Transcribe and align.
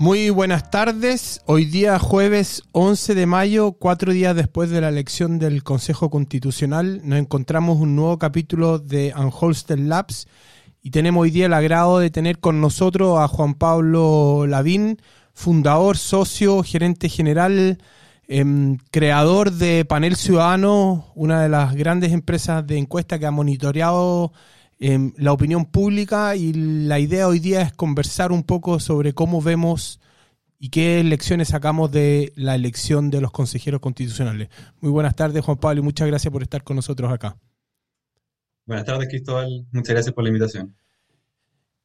Muy 0.00 0.30
buenas 0.30 0.70
tardes. 0.70 1.42
Hoy 1.44 1.66
día 1.66 1.98
jueves 1.98 2.62
11 2.72 3.14
de 3.14 3.26
mayo, 3.26 3.72
cuatro 3.72 4.14
días 4.14 4.34
después 4.34 4.70
de 4.70 4.80
la 4.80 4.88
elección 4.88 5.38
del 5.38 5.62
Consejo 5.62 6.08
Constitucional, 6.08 7.02
nos 7.04 7.18
encontramos 7.18 7.76
un 7.76 7.96
nuevo 7.96 8.18
capítulo 8.18 8.78
de 8.78 9.12
Unholster 9.14 9.78
Labs 9.78 10.26
y 10.82 10.90
tenemos 10.90 11.20
hoy 11.20 11.30
día 11.30 11.44
el 11.44 11.52
agrado 11.52 11.98
de 11.98 12.08
tener 12.08 12.38
con 12.38 12.62
nosotros 12.62 13.20
a 13.20 13.28
Juan 13.28 13.52
Pablo 13.52 14.46
Lavín, 14.46 15.02
fundador, 15.34 15.98
socio, 15.98 16.62
gerente 16.62 17.10
general, 17.10 17.76
em, 18.26 18.78
creador 18.90 19.52
de 19.52 19.84
Panel 19.84 20.16
Ciudadano, 20.16 21.12
una 21.14 21.42
de 21.42 21.50
las 21.50 21.74
grandes 21.74 22.12
empresas 22.12 22.66
de 22.66 22.78
encuesta 22.78 23.18
que 23.18 23.26
ha 23.26 23.30
monitoreado 23.30 24.32
la 24.80 25.32
opinión 25.32 25.66
pública 25.66 26.34
y 26.36 26.54
la 26.54 26.98
idea 26.98 27.28
hoy 27.28 27.38
día 27.38 27.60
es 27.60 27.72
conversar 27.72 28.32
un 28.32 28.42
poco 28.42 28.80
sobre 28.80 29.12
cómo 29.12 29.42
vemos 29.42 30.00
y 30.58 30.70
qué 30.70 31.04
lecciones 31.04 31.48
sacamos 31.48 31.90
de 31.90 32.32
la 32.36 32.54
elección 32.54 33.10
de 33.10 33.20
los 33.20 33.30
consejeros 33.30 33.80
constitucionales. 33.80 34.48
Muy 34.80 34.90
buenas 34.90 35.14
tardes, 35.14 35.44
Juan 35.44 35.58
Pablo, 35.58 35.80
y 35.80 35.84
muchas 35.84 36.06
gracias 36.06 36.32
por 36.32 36.42
estar 36.42 36.64
con 36.64 36.76
nosotros 36.76 37.12
acá. 37.12 37.36
Buenas 38.66 38.86
tardes, 38.86 39.08
Cristóbal. 39.08 39.66
Muchas 39.72 39.94
gracias 39.94 40.14
por 40.14 40.24
la 40.24 40.28
invitación. 40.28 40.74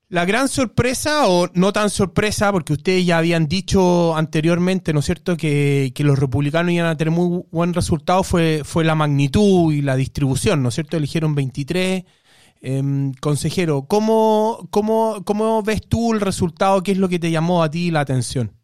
La 0.08 0.24
gran 0.24 0.48
sorpresa, 0.48 1.28
o 1.28 1.50
no 1.54 1.74
tan 1.74 1.90
sorpresa, 1.90 2.52
porque 2.52 2.74
ustedes 2.74 3.06
ya 3.06 3.18
habían 3.18 3.48
dicho 3.48 4.16
anteriormente, 4.16 4.94
¿no 4.94 5.00
es 5.00 5.06
cierto?, 5.06 5.36
que, 5.36 5.92
que, 5.96 6.04
los 6.04 6.20
republicanos 6.20 6.72
iban 6.72 6.86
a 6.86 6.96
tener 6.96 7.12
muy 7.12 7.44
buen 7.52 7.74
resultado, 7.74 8.24
fue, 8.24 8.62
fue 8.64 8.86
la 8.86 8.94
magnitud 8.94 9.74
y 9.74 9.82
la 9.82 9.96
distribución, 9.96 10.62
¿no 10.62 10.70
es 10.70 10.76
cierto? 10.76 10.96
Eligieron 10.96 11.34
23, 11.34 12.04
Em, 12.68 13.14
consejero, 13.22 13.86
¿cómo, 13.86 14.68
cómo, 14.72 15.24
cómo 15.24 15.62
ves 15.62 15.88
tú 15.88 16.16
el 16.16 16.20
resultado? 16.20 16.82
¿Qué 16.82 16.94
es 16.94 16.98
lo 16.98 17.08
que 17.08 17.20
te 17.20 17.30
llamó 17.30 17.62
a 17.62 17.70
ti 17.70 17.92
la 17.92 18.00
atención? 18.00 18.60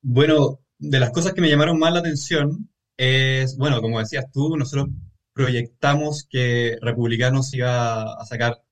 Bueno, 0.00 0.60
de 0.78 1.00
las 1.00 1.10
cosas 1.10 1.32
que 1.32 1.40
me 1.40 1.48
llamaron 1.48 1.76
más 1.76 1.92
la 1.92 1.98
atención 1.98 2.70
es, 2.96 3.56
bueno, 3.56 3.80
como 3.80 3.98
decías 3.98 4.26
tú, 4.32 4.56
nosotros 4.56 4.90
proyectamos 5.32 6.24
que 6.30 6.78
Republicanos 6.80 7.52
iba 7.52 8.04
a 8.04 8.24
sacar 8.24 8.62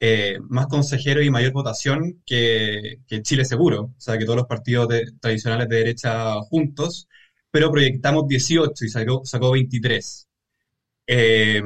eh, 0.00 0.38
más 0.48 0.66
consejeros 0.66 1.22
y 1.22 1.28
mayor 1.28 1.52
votación 1.52 2.22
que, 2.24 3.00
Chile 3.20 3.44
Seguro, 3.44 3.92
o 3.94 4.00
sea, 4.00 4.16
que 4.16 4.24
todos 4.24 4.38
los 4.38 4.46
partidos 4.46 4.88
tradicionales 5.20 5.68
de 5.68 5.76
derecha 5.76 6.32
juntos, 6.48 7.08
pero 7.50 7.70
proyectamos 7.70 8.26
18 8.26 8.86
y 8.86 8.88
sacó, 8.88 9.20
sacó 9.26 9.50
23. 9.50 10.28
Eh, 11.08 11.62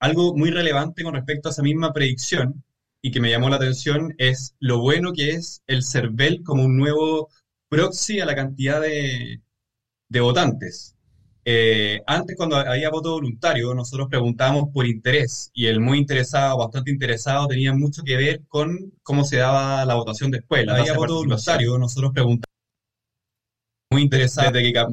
algo 0.00 0.36
muy 0.36 0.50
relevante 0.50 1.02
con 1.02 1.14
respecto 1.14 1.48
a 1.48 1.52
esa 1.52 1.62
misma 1.62 1.92
predicción 1.92 2.64
y 3.02 3.10
que 3.10 3.20
me 3.20 3.30
llamó 3.30 3.48
la 3.48 3.56
atención 3.56 4.14
es 4.18 4.54
lo 4.58 4.80
bueno 4.80 5.12
que 5.12 5.30
es 5.30 5.62
el 5.66 5.84
CERVEL 5.84 6.42
como 6.42 6.64
un 6.64 6.76
nuevo 6.76 7.28
proxy 7.68 8.20
a 8.20 8.26
la 8.26 8.34
cantidad 8.34 8.80
de, 8.80 9.40
votantes. 10.20 10.94
Eh, 11.44 12.02
antes, 12.06 12.36
cuando 12.36 12.56
había 12.56 12.90
voto 12.90 13.12
voluntario, 13.12 13.74
nosotros 13.74 14.08
preguntábamos 14.08 14.68
por 14.72 14.86
interés 14.86 15.50
y 15.54 15.66
el 15.66 15.80
muy 15.80 15.98
interesado, 15.98 16.58
bastante 16.58 16.90
interesado, 16.90 17.46
tenía 17.46 17.72
mucho 17.72 18.02
que 18.02 18.16
ver 18.16 18.42
con 18.48 18.92
cómo 19.02 19.24
se 19.24 19.36
daba 19.38 19.84
la 19.84 19.94
votación 19.94 20.30
después. 20.30 20.66
La 20.66 20.76
había 20.76 20.94
voto 20.94 21.16
voluntario, 21.16 21.78
nosotros 21.78 22.12
preguntábamos 22.12 22.48
muy 23.90 24.02
interesado 24.02 24.50
desde 24.52 24.72
que, 24.72 24.84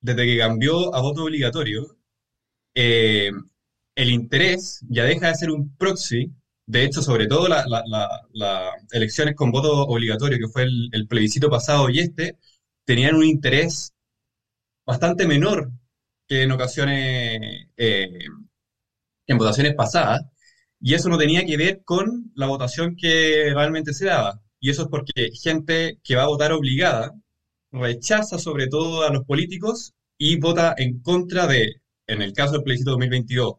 desde 0.00 0.26
que 0.26 0.38
cambió 0.38 0.94
a 0.94 1.00
voto 1.00 1.24
obligatorio. 1.24 1.96
Eh, 2.74 3.30
el 3.94 4.10
interés 4.10 4.80
ya 4.88 5.04
deja 5.04 5.28
de 5.28 5.34
ser 5.34 5.50
un 5.50 5.76
proxy. 5.76 6.32
De 6.66 6.84
hecho, 6.84 7.02
sobre 7.02 7.26
todo 7.26 7.48
las 7.48 7.64
elecciones 8.90 9.34
con 9.34 9.50
voto 9.52 9.82
obligatorio, 9.86 10.38
que 10.38 10.48
fue 10.48 10.64
el, 10.64 11.06
plebiscito 11.08 11.50
pasado 11.50 11.90
y 11.90 12.00
este, 12.00 12.38
tenían 12.84 13.16
un 13.16 13.24
interés 13.24 13.92
bastante 14.86 15.26
menor 15.26 15.70
que 16.28 16.42
en 16.42 16.52
ocasiones, 16.52 17.68
eh, 17.76 18.18
en 19.26 19.38
votaciones 19.38 19.74
pasadas. 19.74 20.22
Y 20.80 20.94
eso 20.94 21.08
no 21.08 21.18
tenía 21.18 21.44
que 21.46 21.56
ver 21.56 21.82
con 21.84 22.32
la 22.34 22.46
votación 22.46 22.96
que 22.96 23.52
realmente 23.54 23.94
se 23.94 24.06
daba. 24.06 24.40
Y 24.60 24.70
eso 24.70 24.82
es 24.82 24.88
porque 24.88 25.30
gente 25.32 25.98
que 26.02 26.16
va 26.16 26.24
a 26.24 26.28
votar 26.28 26.52
obligada 26.52 27.12
rechaza 27.72 28.38
sobre 28.38 28.68
todo 28.68 29.02
a 29.02 29.10
los 29.12 29.24
políticos 29.24 29.94
y 30.18 30.38
vota 30.38 30.74
en 30.78 31.00
contra 31.00 31.46
de, 31.46 31.82
en 32.06 32.22
el 32.22 32.32
caso 32.32 32.52
del 32.52 32.62
plebiscito 32.62 32.92
2022, 32.92 33.54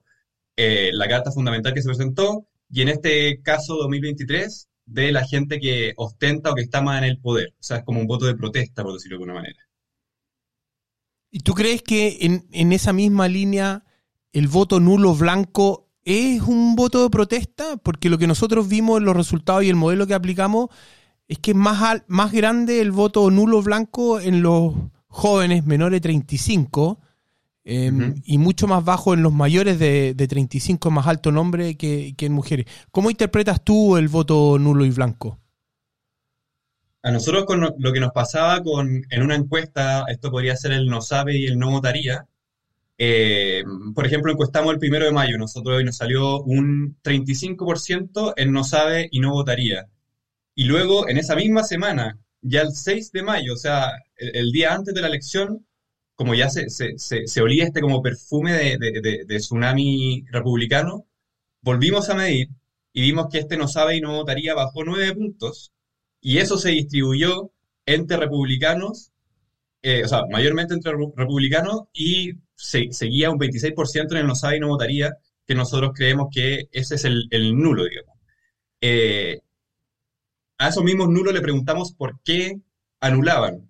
eh, 0.57 0.89
la 0.93 1.07
carta 1.07 1.31
fundamental 1.31 1.73
que 1.73 1.81
se 1.81 1.89
presentó 1.89 2.47
y 2.69 2.81
en 2.81 2.89
este 2.89 3.41
caso 3.41 3.75
2023 3.75 4.69
de 4.85 5.11
la 5.11 5.25
gente 5.25 5.59
que 5.59 5.93
ostenta 5.97 6.51
o 6.51 6.55
que 6.55 6.61
está 6.61 6.81
más 6.81 6.99
en 6.99 7.05
el 7.05 7.19
poder. 7.19 7.53
O 7.59 7.63
sea, 7.63 7.77
es 7.77 7.83
como 7.83 7.99
un 7.99 8.07
voto 8.07 8.25
de 8.25 8.35
protesta, 8.35 8.83
por 8.83 8.94
decirlo 8.94 9.17
de 9.17 9.23
alguna 9.23 9.41
manera. 9.41 9.59
¿Y 11.31 11.39
tú 11.39 11.53
crees 11.53 11.81
que 11.81 12.17
en, 12.21 12.47
en 12.51 12.71
esa 12.71 12.94
misma 12.94 13.27
línea 13.27 13.83
el 14.31 14.47
voto 14.47 14.79
nulo 14.79 15.13
blanco 15.15 15.89
es 16.03 16.41
un 16.41 16.75
voto 16.75 17.03
de 17.03 17.09
protesta? 17.09 17.77
Porque 17.77 18.09
lo 18.09 18.17
que 18.17 18.27
nosotros 18.27 18.69
vimos 18.69 18.99
en 18.99 19.05
los 19.05 19.15
resultados 19.15 19.63
y 19.63 19.69
el 19.69 19.75
modelo 19.75 20.07
que 20.07 20.13
aplicamos 20.13 20.69
es 21.27 21.39
que 21.39 21.51
es 21.51 21.57
más, 21.57 22.03
más 22.07 22.31
grande 22.31 22.81
el 22.81 22.91
voto 22.91 23.29
nulo 23.31 23.61
blanco 23.61 24.19
en 24.19 24.41
los 24.41 24.73
jóvenes 25.07 25.65
menores 25.65 25.97
de 25.97 26.01
35 26.01 26.99
Em, 27.67 28.21
y 28.23 28.37
mucho 28.37 28.67
más 28.67 28.85
bajo 28.85 29.15
en 29.15 29.23
los 29.23 29.33
mayores 29.33 29.79
de, 29.79 30.13
de 30.13 30.27
35, 30.27 30.91
más 30.91 31.07
alto 31.07 31.31
nombre 31.31 31.75
que, 31.75 32.13
en 32.15 32.31
mujeres. 32.31 32.67
¿Cómo 32.91 33.09
interpretas 33.09 33.63
tú 33.63 33.97
el 33.97 34.07
voto 34.07 34.59
nulo 34.59 34.85
y 34.85 34.91
blanco? 34.91 35.39
A 37.01 37.11
nosotros 37.11 37.45
con 37.45 37.61
lo 37.61 37.91
que 37.91 37.99
nos 37.99 38.11
pasaba 38.11 38.61
con, 38.61 39.03
en 39.09 39.21
una 39.23 39.33
encuesta, 39.33 40.05
esto 40.07 40.29
podría 40.29 40.55
ser 40.55 40.73
el 40.73 40.85
no 40.85 41.01
sabe 41.01 41.37
y 41.37 41.47
el 41.47 41.57
no 41.57 41.71
votaría. 41.71 42.27
Eh, 42.99 43.63
por 43.95 44.05
ejemplo, 44.05 44.31
encuestamos 44.31 44.71
el 44.71 44.79
primero 44.79 45.05
de 45.05 45.11
mayo, 45.11 45.37
nosotros 45.37 45.77
hoy 45.77 45.83
nos 45.83 45.97
salió 45.97 46.41
un 46.43 46.97
35% 47.03 48.33
en 48.37 48.51
no 48.51 48.63
sabe 48.63 49.09
y 49.11 49.19
no 49.19 49.31
votaría. 49.31 49.87
Y 50.53 50.65
luego, 50.65 51.09
en 51.09 51.17
esa 51.17 51.35
misma 51.35 51.63
semana, 51.63 52.19
ya 52.41 52.61
el 52.61 52.73
6 52.73 53.11
de 53.11 53.23
mayo, 53.23 53.53
o 53.53 53.57
sea, 53.57 53.91
el 54.17 54.51
día 54.51 54.73
antes 54.73 54.93
de 54.93 55.01
la 55.01 55.07
elección, 55.07 55.65
como 56.15 56.33
ya 56.33 56.49
se, 56.49 57.41
olía 57.41 57.65
este 57.65 57.81
como 57.81 58.01
perfume 58.01 58.53
de, 58.53 59.25
tsunami 59.37 60.25
republicano, 60.31 61.05
volvimos 61.61 62.09
a 62.09 62.15
medir 62.15 62.49
y 62.93 63.01
vimos 63.01 63.27
que 63.31 63.39
este 63.39 63.57
no 63.57 63.67
sabe 63.67 63.97
y 63.97 64.01
no 64.01 64.13
votaría 64.13 64.55
bajo 64.55 64.83
nueve 64.83 65.13
puntos, 65.13 65.73
y 66.21 66.37
eso 66.39 66.57
se 66.57 66.69
distribuyó 66.71 67.51
entre 67.85 68.17
republicanos, 68.17 69.11
eh, 69.81 70.03
o 70.05 70.07
sea, 70.07 70.23
mayormente 70.31 70.73
entre 70.73 70.93
republicanos, 71.15 71.83
y 71.93 72.33
se, 72.55 72.91
seguía 72.91 73.29
un 73.29 73.37
26% 73.39 74.11
en 74.11 74.18
el 74.18 74.27
no 74.27 74.35
sabe 74.35 74.57
y 74.57 74.59
no 74.59 74.69
votaría, 74.69 75.18
que 75.45 75.56
nosotros 75.56 75.91
creemos 75.94 76.29
que 76.31 76.69
ese 76.71 76.95
es 76.95 77.06
el, 77.06 77.57
nulo, 77.57 77.85
digamos. 77.85 78.15
Eh, 78.81 79.41
a 80.57 80.69
esos 80.69 80.83
mismos 80.83 81.09
nulos 81.09 81.33
le 81.33 81.41
preguntamos 81.41 81.94
por 81.94 82.19
qué 82.23 82.59
anulaban, 83.00 83.69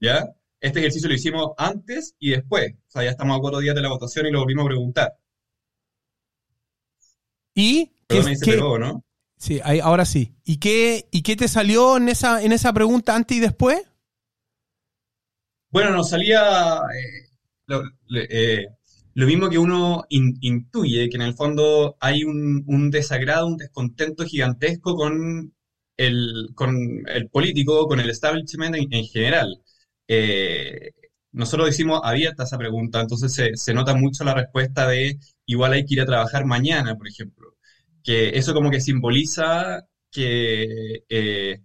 ¿ya? 0.00 0.34
Este 0.66 0.80
ejercicio 0.80 1.08
lo 1.08 1.14
hicimos 1.14 1.52
antes 1.56 2.16
y 2.18 2.30
después. 2.30 2.72
O 2.72 2.90
sea, 2.90 3.04
ya 3.04 3.10
estamos 3.10 3.38
a 3.38 3.40
cuatro 3.40 3.60
días 3.60 3.76
de 3.76 3.82
la 3.82 3.88
votación 3.88 4.26
y 4.26 4.32
lo 4.32 4.40
volvimos 4.40 4.64
a 4.64 4.68
preguntar. 4.68 5.12
¿Y? 7.54 7.92
¿Qué, 8.08 8.20
me 8.22 8.30
dice 8.30 8.56
¿no? 8.56 9.04
Sí, 9.36 9.60
ahora 9.80 10.04
sí. 10.04 10.34
¿Y 10.44 10.56
qué, 10.56 11.08
¿Y 11.12 11.22
qué 11.22 11.36
te 11.36 11.46
salió 11.46 11.98
en 11.98 12.08
esa, 12.08 12.42
en 12.42 12.50
esa 12.50 12.72
pregunta 12.72 13.14
antes 13.14 13.36
y 13.36 13.40
después? 13.40 13.80
Bueno, 15.70 15.92
nos 15.92 16.10
salía 16.10 16.80
eh, 17.68 17.76
eh, 18.28 18.66
lo, 19.14 19.26
mismo 19.26 19.48
que 19.48 19.58
uno 19.58 20.04
intuye, 20.08 21.08
que 21.08 21.16
en 21.16 21.22
el 21.22 21.34
fondo 21.34 21.96
hay 22.00 22.24
un, 22.24 22.90
desagrado, 22.90 23.46
un 23.46 23.56
descontento 23.56 24.24
gigantesco 24.24 24.96
con 24.96 25.54
el, 25.96 26.48
con 26.56 27.04
el 27.06 27.28
político, 27.28 27.86
con 27.86 28.00
el 28.00 28.10
establishment 28.10 28.74
en 28.74 29.04
general. 29.04 29.62
Eh, 30.08 30.92
nosotros 31.32 31.66
decimos 31.68 32.00
abierta 32.02 32.44
esa 32.44 32.58
pregunta, 32.58 33.00
entonces 33.00 33.52
se, 33.54 33.74
nota 33.74 33.94
mucho 33.94 34.24
la 34.24 34.34
respuesta 34.34 34.86
de 34.88 35.18
igual 35.46 35.72
hay 35.74 35.84
que 35.84 35.94
ir 35.94 36.00
a 36.00 36.06
trabajar 36.06 36.46
mañana, 36.46 36.96
por 36.96 37.08
ejemplo. 37.08 37.54
Que 38.02 38.38
eso 38.38 38.54
como 38.54 38.70
que 38.70 38.80
simboliza 38.80 39.82
que 40.10 41.04
eh, 41.08 41.60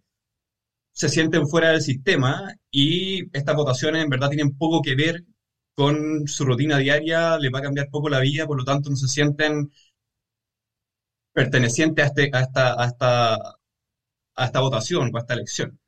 se 0.93 1.09
sienten 1.09 1.47
fuera 1.47 1.71
del 1.71 1.81
sistema 1.81 2.53
y 2.69 3.25
estas 3.35 3.55
votaciones 3.55 4.03
en 4.03 4.09
verdad 4.09 4.29
tienen 4.29 4.57
poco 4.57 4.81
que 4.81 4.95
ver 4.95 5.23
con 5.75 6.27
su 6.27 6.45
rutina 6.45 6.77
diaria 6.77 7.38
le 7.39 7.49
va 7.49 7.59
a 7.59 7.63
cambiar 7.63 7.89
poco 7.89 8.09
la 8.09 8.19
vida, 8.19 8.45
por 8.47 8.57
lo 8.57 8.65
tanto 8.65 8.89
no 8.89 8.95
se 8.95 9.07
sienten 9.07 9.71
pertenecientes 11.33 12.03
a, 12.05 12.07
este, 12.07 12.29
a, 12.33 12.41
esta, 12.41 12.81
a, 12.81 12.85
esta, 12.88 13.35
a 14.35 14.45
esta 14.45 14.59
votación 14.61 15.11
o 15.13 15.17
a 15.17 15.21
esta 15.21 15.33
elección. 15.33 15.80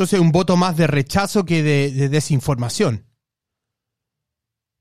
Entonces, 0.00 0.18
un 0.18 0.32
voto 0.32 0.56
más 0.56 0.78
de 0.78 0.86
rechazo 0.86 1.44
que 1.44 1.62
de, 1.62 2.08
desinformación. 2.08 3.04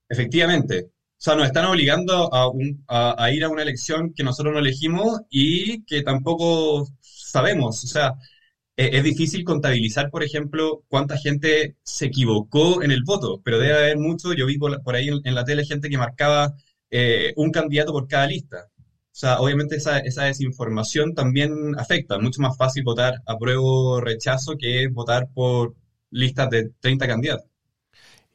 Efectivamente. 0.07 0.91
O 0.91 0.91
sea, 1.17 1.35
nos 1.35 1.47
están 1.47 1.65
obligando 1.65 2.29
a, 2.31 3.29
ir 3.29 3.43
a 3.43 3.49
una 3.49 3.63
elección 3.63 4.13
que 4.13 4.23
nosotros 4.23 4.53
no 4.53 4.61
elegimos 4.61 5.19
y 5.29 5.83
que 5.83 6.03
tampoco 6.03 6.87
sabemos. 7.01 7.83
O 7.83 7.87
sea, 7.87 8.13
e, 8.77 8.97
es, 8.97 9.03
difícil 9.03 9.43
contabilizar, 9.43 10.09
por 10.09 10.23
ejemplo, 10.23 10.85
cuánta 10.87 11.17
gente 11.17 11.75
se 11.83 12.05
equivocó 12.05 12.81
en 12.81 12.91
el 12.91 13.03
voto, 13.03 13.41
pero 13.43 13.59
debe 13.59 13.77
haber 13.77 13.97
mucho. 13.97 14.31
Yo 14.31 14.45
vi 14.45 14.57
por, 14.57 14.95
ahí 14.95 15.09
en, 15.09 15.35
la 15.35 15.43
tele 15.43 15.65
gente 15.65 15.89
que 15.89 15.97
marcaba 15.97 16.55
eh, 16.89 17.33
un 17.35 17.51
candidato 17.51 17.91
por 17.91 18.07
cada 18.07 18.25
lista. 18.25 18.69
O 19.19 19.21
sea, 19.21 19.41
obviamente 19.41 19.75
esa, 19.75 19.99
desinformación 19.99 21.13
también 21.13 21.77
afecta. 21.77 22.15
Es 22.15 22.21
mucho 22.21 22.41
más 22.41 22.55
fácil 22.55 22.83
votar 22.83 23.21
apruebo 23.25 23.89
o 23.89 23.99
rechazo 23.99 24.55
que 24.57 24.87
votar 24.87 25.27
por 25.33 25.75
listas 26.09 26.49
de 26.49 26.71
30 26.79 27.05
candidatos. 27.05 27.45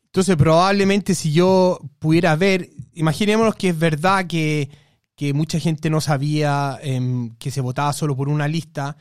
Entonces, 0.05 0.37
probablemente 0.37 1.15
si 1.15 1.33
yo 1.33 1.81
pudiera 1.99 2.37
ver, 2.37 2.69
imaginémonos 2.93 3.55
que 3.55 3.71
es 3.71 3.79
verdad 3.79 4.27
que, 4.27 4.69
mucha 5.33 5.59
gente 5.59 5.89
no 5.89 6.03
sabía 6.03 6.79
em, 6.83 7.35
que 7.37 7.51
se 7.51 7.63
votaba 7.63 7.95
solo 7.95 8.15
por 8.15 8.29
una 8.29 8.47
lista, 8.47 8.99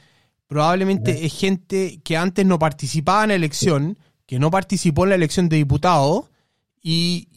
probablemente 0.48 1.26
es 1.26 1.38
gente 1.38 2.00
que 2.02 2.16
antes 2.16 2.46
no 2.46 2.60
participaba 2.60 3.24
en 3.24 3.30
la 3.30 3.36
elección, 3.36 4.00
que 4.26 4.40
no 4.40 4.50
participó 4.52 5.04
en 5.04 5.10
la 5.10 5.16
elección 5.16 5.50
de 5.50 5.58
diputado 5.58 6.30
y, 6.82 7.28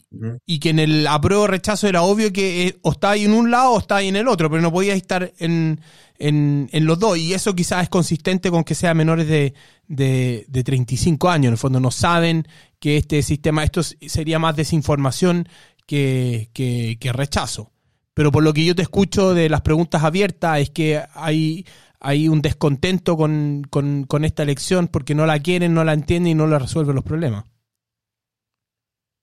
y 0.45 0.59
que 0.59 0.69
en 0.69 0.79
el 0.79 1.07
apruebo 1.07 1.47
rechazo 1.47 1.87
era 1.87 2.01
obvio 2.01 2.31
que 2.31 2.67
eh, 2.67 2.77
o 2.81 2.91
está 2.91 3.11
ahí 3.11 3.25
en 3.25 3.33
un 3.33 3.51
lado 3.51 3.71
o 3.71 3.79
está 3.79 3.97
ahí 3.97 4.07
en 4.07 4.15
el 4.15 4.27
otro, 4.27 4.49
pero 4.49 4.61
no 4.61 4.71
podía 4.71 4.93
estar 4.93 5.33
en, 5.39 5.81
en, 6.17 6.85
los 6.85 6.99
dos. 6.99 7.17
Y 7.17 7.33
eso 7.33 7.55
quizás 7.55 7.83
es 7.83 7.89
consistente 7.89 8.51
con 8.51 8.63
que 8.63 8.75
sean 8.75 8.97
menores 8.97 9.27
de, 9.27 9.53
de, 9.87 10.45
de, 10.47 10.63
35 10.63 11.29
años. 11.29 11.47
En 11.47 11.53
el 11.53 11.57
fondo 11.57 11.79
no 11.79 11.91
saben 11.91 12.47
que 12.79 12.97
este 12.97 13.21
sistema, 13.21 13.63
esto 13.63 13.81
sería 13.83 14.39
más 14.39 14.55
desinformación 14.55 15.47
que, 15.85 16.49
que, 16.53 17.13
rechazo. 17.13 17.71
Pero 18.13 18.31
por 18.31 18.43
lo 18.43 18.53
que 18.53 18.65
yo 18.65 18.75
te 18.75 18.81
escucho 18.81 19.33
de 19.33 19.49
las 19.49 19.61
preguntas 19.61 20.03
abiertas 20.03 20.59
es 20.59 20.69
que 20.69 21.01
hay, 21.13 21.65
hay 21.99 22.27
un 22.27 22.41
descontento 22.41 23.15
con, 23.15 23.63
con, 23.69 24.05
con 24.05 24.25
esta 24.25 24.43
elección 24.43 24.87
porque 24.87 25.15
no 25.15 25.25
la 25.25 25.39
quieren, 25.39 25.73
no 25.73 25.83
la 25.83 25.93
entienden 25.93 26.31
y 26.31 26.35
no 26.35 26.47
le 26.47 26.59
resuelven 26.59 26.95
los 26.95 27.03
problemas. 27.03 27.45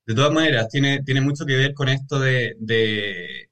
De 0.06 0.14
todas 0.14 0.32
maneras, 0.32 0.68
tiene, 0.68 1.02
tiene 1.02 1.20
mucho 1.22 1.46
que 1.46 1.56
ver 1.56 1.72
con 1.74 1.88
esto 1.88 2.20
de, 2.20 2.56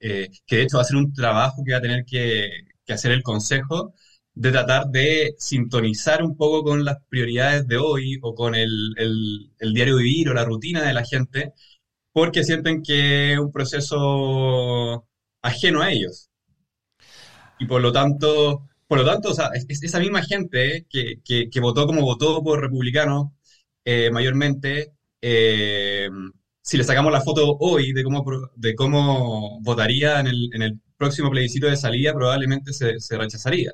eh, 0.01 0.29
que 0.47 0.57
de 0.57 0.63
hecho 0.63 0.77
va 0.77 0.83
a 0.83 0.85
ser 0.85 0.97
un 0.97 1.13
trabajo 1.13 1.63
que 1.65 1.73
va 1.73 1.79
a 1.79 1.81
tener 1.81 2.05
que, 2.05 2.51
hacer 2.89 3.13
el 3.13 3.23
Consejo, 3.23 3.95
de 4.35 4.51
tratar 4.53 4.89
de 4.89 5.35
sintonizar 5.39 6.23
un 6.23 6.37
poco 6.37 6.63
con 6.63 6.85
las 6.85 6.99
prioridades 7.09 7.67
de 7.67 7.79
hoy 7.79 8.19
o 8.23 8.35
con 8.35 8.55
el, 8.55 8.71
el, 8.99 9.73
diario 9.75 9.97
vivir 9.97 10.29
o 10.29 10.35
la 10.35 10.45
rutina 10.45 10.83
de 10.83 10.93
la 10.95 11.05
gente, 11.05 11.53
porque 12.13 12.45
sienten 12.45 12.83
que 12.83 13.33
es 13.35 13.39
un 13.39 13.53
proceso 13.53 15.07
ajeno 15.43 15.83
a 15.83 15.91
ellos. 15.93 16.31
Y 17.59 17.67
por 17.67 17.81
lo 17.81 17.93
tanto, 17.93 18.69
por 18.87 18.99
lo 18.99 19.05
tanto, 19.07 19.31
esa 19.31 20.01
misma 20.01 20.23
gente 20.23 20.87
que, 20.91 21.21
que, 21.25 21.61
votó 21.61 21.87
como 21.87 22.03
votó 22.03 22.43
por 22.43 22.61
republicanos, 22.61 23.29
eh, 23.85 24.11
mayormente, 24.11 24.93
eh, 25.23 26.11
si 26.63 26.77
le 26.79 26.85
sacamos 26.85 27.13
la 27.13 27.21
foto 27.21 27.57
hoy 27.59 27.93
de 27.93 28.05
cómo, 28.05 28.25
de 28.55 28.75
cómo 28.75 29.61
votaría 29.61 30.21
en 30.21 30.29
el, 30.29 30.51
en 30.55 30.63
el 30.63 30.81
próximo 30.97 31.31
plebiscito 31.31 31.67
de 31.67 31.77
salida, 31.77 32.15
probablemente 32.15 32.73
se, 32.73 32.97
rechazaría. 33.17 33.73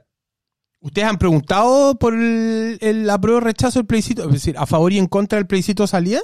¿Ustedes 0.80 1.08
han 1.08 1.18
preguntado 1.18 1.98
por 1.98 2.14
el, 2.14 2.78
el 2.80 3.08
apruebo 3.10 3.40
rechazo 3.40 3.78
del 3.80 3.86
plebiscito? 3.86 4.24
Es 4.24 4.32
decir, 4.32 4.56
¿a 4.56 4.66
favor 4.66 4.92
y 4.92 4.98
en 4.98 5.06
contra 5.06 5.36
del 5.36 5.46
plebiscito 5.46 5.82
de 5.82 5.88
salida? 5.88 6.20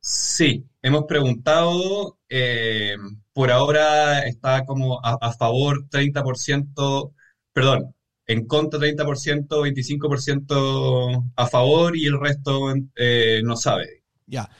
Sí, 0.00 0.66
hemos 0.82 1.04
preguntado. 1.04 2.18
Eh, 2.28 2.96
por 3.32 3.50
ahora 3.50 4.20
está 4.26 4.64
como 4.64 5.00
a, 5.02 5.32
favor 5.32 5.88
30%, 5.88 7.12
perdón, 7.52 7.94
en 8.26 8.46
contra 8.46 8.78
30%, 8.80 9.48
25% 9.48 11.32
a 11.36 11.46
favor 11.46 11.96
y 11.96 12.06
el 12.06 12.20
resto 12.20 12.74
eh, 12.96 13.40
no 13.44 13.56
sabe. 13.56 14.04
Ya. 14.26 14.50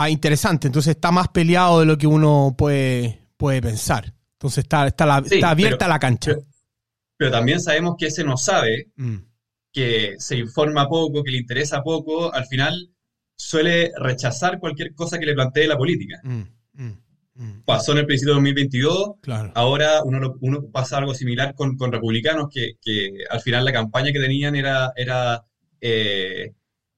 Ah, 0.00 0.08
interesante. 0.08 0.68
Entonces 0.68 0.94
está 0.94 1.10
más 1.10 1.26
peleado 1.26 1.80
de 1.80 1.86
lo 1.86 1.98
que 1.98 2.06
uno 2.06 2.54
puede, 2.56 3.20
puede 3.36 3.60
pensar. 3.60 4.14
Entonces 4.34 4.62
está, 4.62 4.86
está, 4.86 5.20
está 5.28 5.50
abierta 5.50 5.88
la 5.88 5.98
cancha. 5.98 6.36
Pero, 7.16 7.32
también 7.32 7.60
sabemos 7.60 7.96
que 7.98 8.06
ese 8.06 8.22
no 8.22 8.36
sabe, 8.36 8.92
mm. 8.94 9.16
que 9.72 10.14
se 10.18 10.36
informa 10.36 10.88
poco, 10.88 11.24
que 11.24 11.32
le 11.32 11.38
interesa 11.38 11.82
poco, 11.82 12.32
al 12.32 12.46
final 12.46 12.92
suele 13.34 13.90
rechazar 13.98 14.60
cualquier 14.60 14.94
cosa 14.94 15.18
que 15.18 15.26
le 15.26 15.34
plantee 15.34 15.66
la 15.66 15.76
política. 15.76 16.20
Mm, 16.22 16.42
mm, 16.74 17.62
Pasó 17.64 17.90
en 17.90 17.98
el 17.98 18.06
principio 18.06 18.34
de 18.34 18.40
2022, 18.40 19.14
ahora 19.54 20.04
uno, 20.04 20.36
uno, 20.40 20.64
pasa 20.70 20.98
algo 20.98 21.12
similar 21.12 21.54
con, 21.56 21.76
con 21.76 21.90
republicanos, 21.90 22.48
que, 22.52 22.74
que, 22.80 23.24
al 23.28 23.40
final 23.40 23.64
la 23.64 23.72
campaña 23.72 24.12
que 24.12 24.20
tenían 24.20 24.54
era, 24.54 24.92
era 24.94 25.44
eh, 25.80 26.52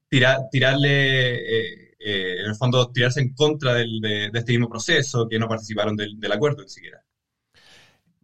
tirarle... 0.07 1.87
Eh, 1.87 1.90
eh, 2.03 2.41
en 2.41 2.49
el 2.49 2.55
fondo, 2.55 2.89
tirarse 2.91 3.21
en 3.21 3.33
contra 3.33 3.75
de, 3.75 4.31
este 4.33 4.53
mismo 4.53 4.69
proceso, 4.69 5.27
que 5.29 5.37
no 5.37 5.47
participaron 5.47 5.95
del, 5.95 6.31
acuerdo 6.31 6.63
ni 6.63 6.69
siquiera. 6.69 7.03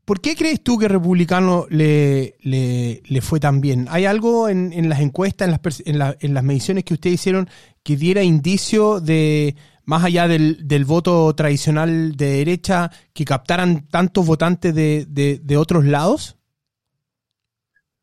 ¿Por 0.04 0.22
qué 0.22 0.36
crees 0.36 0.64
tú 0.64 0.78
que 0.78 0.88
Republicano 0.88 1.68
le, 1.70 2.38
le, 2.42 3.22
fue 3.22 3.40
tan 3.40 3.60
bien? 3.60 3.88
¿Hay 3.90 4.06
algo 4.06 4.48
en, 4.48 4.90
las 4.90 5.02
encuestas, 5.02 5.48
en 5.86 6.00
las, 6.00 6.18
en, 6.20 6.34
las 6.34 6.44
mediciones 6.44 6.86
que 6.86 6.94
ustedes 6.94 7.16
hicieron, 7.16 7.50
que 7.84 7.98
diera 7.98 8.24
indicio 8.24 9.02
de, 9.02 9.56
más 9.88 10.04
allá 10.04 10.28
del, 10.28 10.86
voto 10.86 11.34
tradicional 11.36 12.16
de 12.18 12.38
derecha, 12.38 12.92
que 13.14 13.26
captaran 13.26 13.88
tantos 13.88 14.26
votantes 14.26 14.74
de, 14.74 15.58
otros 15.58 15.86
lados? 15.86 16.38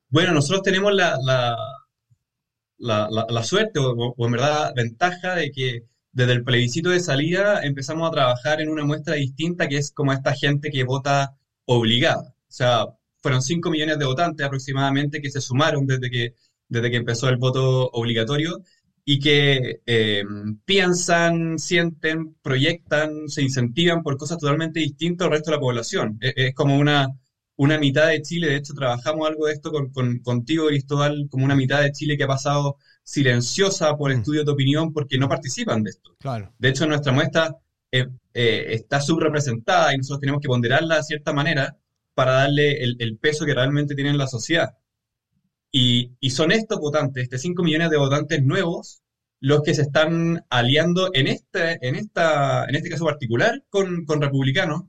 Bueno, 0.08 0.32
nosotros 0.32 0.62
tenemos 0.62 0.94
la, 0.94 1.16
la, 1.22 1.56
suerte 3.44 3.78
o, 3.80 4.14
en 4.26 4.32
verdad 4.32 4.72
ventaja 4.74 5.34
de 5.34 5.50
que 5.50 5.84
desde 6.12 6.32
el 6.32 6.44
plebiscito 6.44 6.90
de 6.90 7.00
salida 7.00 7.62
empezamos 7.62 8.08
a 8.08 8.12
trabajar 8.12 8.60
en 8.60 8.70
una 8.70 8.84
muestra 8.84 9.14
distinta 9.14 9.68
que 9.68 9.78
es 9.78 9.90
como 9.92 10.12
esta 10.12 10.32
gente 10.34 10.70
que 10.70 10.84
vota 10.84 11.36
obligada. 11.66 12.34
O 12.48 12.52
sea, 12.52 12.86
fueron 13.20 13.42
5 13.42 13.70
millones 13.70 13.98
de 13.98 14.04
votantes 14.04 14.46
aproximadamente 14.46 15.20
que 15.20 15.30
se 15.30 15.40
sumaron 15.40 15.86
desde 15.86 16.10
que, 16.10 16.34
desde 16.68 16.90
que 16.90 16.98
empezó 16.98 17.28
el 17.28 17.36
voto 17.36 17.88
obligatorio 17.90 18.62
y 19.04 19.18
que 19.18 19.80
eh, 19.86 20.24
piensan, 20.64 21.58
sienten, 21.58 22.34
proyectan, 22.42 23.28
se 23.28 23.42
incentivan 23.42 24.02
por 24.02 24.16
cosas 24.16 24.38
totalmente 24.38 24.80
distintas 24.80 25.26
al 25.26 25.32
resto 25.32 25.50
de 25.50 25.56
la 25.56 25.60
población. 25.60 26.18
E, 26.20 26.32
es 26.36 26.54
como 26.54 26.78
una, 26.78 27.08
una 27.56 27.78
mitad 27.78 28.08
de 28.08 28.22
Chile, 28.22 28.48
de 28.48 28.56
hecho 28.56 28.74
trabajamos 28.74 29.28
algo 29.28 29.46
de 29.46 29.52
esto 29.52 29.70
con, 29.70 30.18
contigo, 30.20 30.66
Cristóbal, 30.66 31.28
como 31.30 31.44
una 31.44 31.54
mitad 31.54 31.82
de 31.82 31.92
Chile 31.92 32.16
que 32.16 32.24
ha 32.24 32.28
pasado 32.28 32.78
silenciosa 33.02 33.96
por 33.96 34.10
mm. 34.10 34.18
estudios 34.18 34.44
de 34.44 34.52
opinión 34.52 34.92
porque 34.92 35.18
no 35.18 35.28
participan 35.28 35.82
de 35.82 35.90
esto. 35.90 36.16
Claro. 36.18 36.52
De 36.58 36.68
hecho, 36.70 36.86
nuestra 36.86 37.12
muestra 37.12 37.56
eh, 37.92 38.08
eh, 38.32 38.64
está 38.70 39.00
subrepresentada 39.00 39.94
y 39.94 39.98
nosotros 39.98 40.20
tenemos 40.20 40.40
que 40.40 40.48
ponderarla 40.48 40.96
de 40.96 41.02
cierta 41.04 41.32
manera 41.32 41.76
para 42.14 42.32
darle 42.32 42.82
el, 42.82 43.18
peso 43.18 43.44
que 43.44 43.54
realmente 43.54 43.94
tiene 43.94 44.10
en 44.10 44.18
la 44.18 44.26
sociedad. 44.26 44.76
Y, 45.70 46.12
son 46.30 46.52
estos 46.52 46.78
votantes, 46.78 47.24
este 47.24 47.38
5 47.38 47.62
millones 47.62 47.90
de 47.90 47.96
votantes 47.96 48.42
nuevos, 48.44 49.02
los 49.40 49.62
que 49.62 49.74
se 49.74 49.82
están 49.82 50.44
aliando 50.48 51.10
en 51.12 51.26
este, 51.26 51.78
en 51.86 51.96
esta, 51.96 52.64
en 52.66 52.76
este 52.76 52.88
caso 52.88 53.04
particular 53.04 53.64
con, 53.68 54.04
con 54.04 54.20
republicanos, 54.22 54.84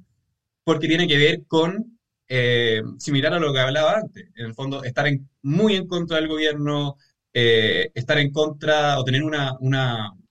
porque 0.64 0.88
tiene 0.88 1.08
que 1.08 1.18
ver 1.18 1.46
con 1.48 1.95
eh, 2.28 2.82
similar 2.98 3.34
a 3.34 3.40
lo 3.40 3.54
que 3.54 3.60
hablaba 3.60 3.98
antes. 3.98 4.30
En 4.36 4.46
el 4.48 4.54
fondo, 4.54 4.84
estar 4.84 5.08
en, 5.08 5.30
muy 5.44 5.76
en 5.76 5.88
contra 5.88 6.18
del 6.18 6.28
gobierno, 6.28 6.98
eh, 7.34 7.92
estar 7.94 8.18
en 8.18 8.32
contra 8.32 9.00
o 9.00 9.04
tener 9.04 9.24
una, 9.24 9.58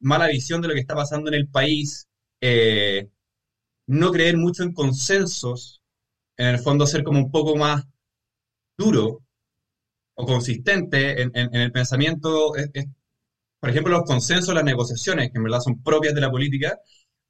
mala 0.01 0.29
visión 0.29 0.61
de 0.61 0.69
lo 0.69 0.75
que 0.75 0.81
está 0.81 0.95
pasando 0.95 1.29
en 1.29 1.35
el 1.35 1.49
país, 1.49 2.09
eh, 2.41 3.09
no 3.87 4.13
creer 4.13 4.37
mucho 4.37 4.63
en 4.63 4.73
consensos, 4.73 5.83
en 6.37 6.49
el 6.49 6.59
fondo 6.59 6.87
ser 6.87 7.05
como 7.05 7.21
un 7.21 7.31
poco 7.31 7.57
más 7.57 7.85
duro 8.77 9.23
o 10.15 10.27
consistente 10.27 11.23
en, 11.23 11.33
el 11.35 11.73
pensamiento. 11.73 12.53
por 13.61 13.71
ejemplo, 13.71 13.93
los 13.93 14.05
consensos, 14.05 14.55
las 14.55 14.65
negociaciones, 14.65 15.31
que 15.31 15.39
en 15.39 15.45
verdad 15.45 15.61
son 15.61 15.83
propias 15.83 16.15
de 16.15 16.21
la 16.21 16.31
política, 16.31 16.79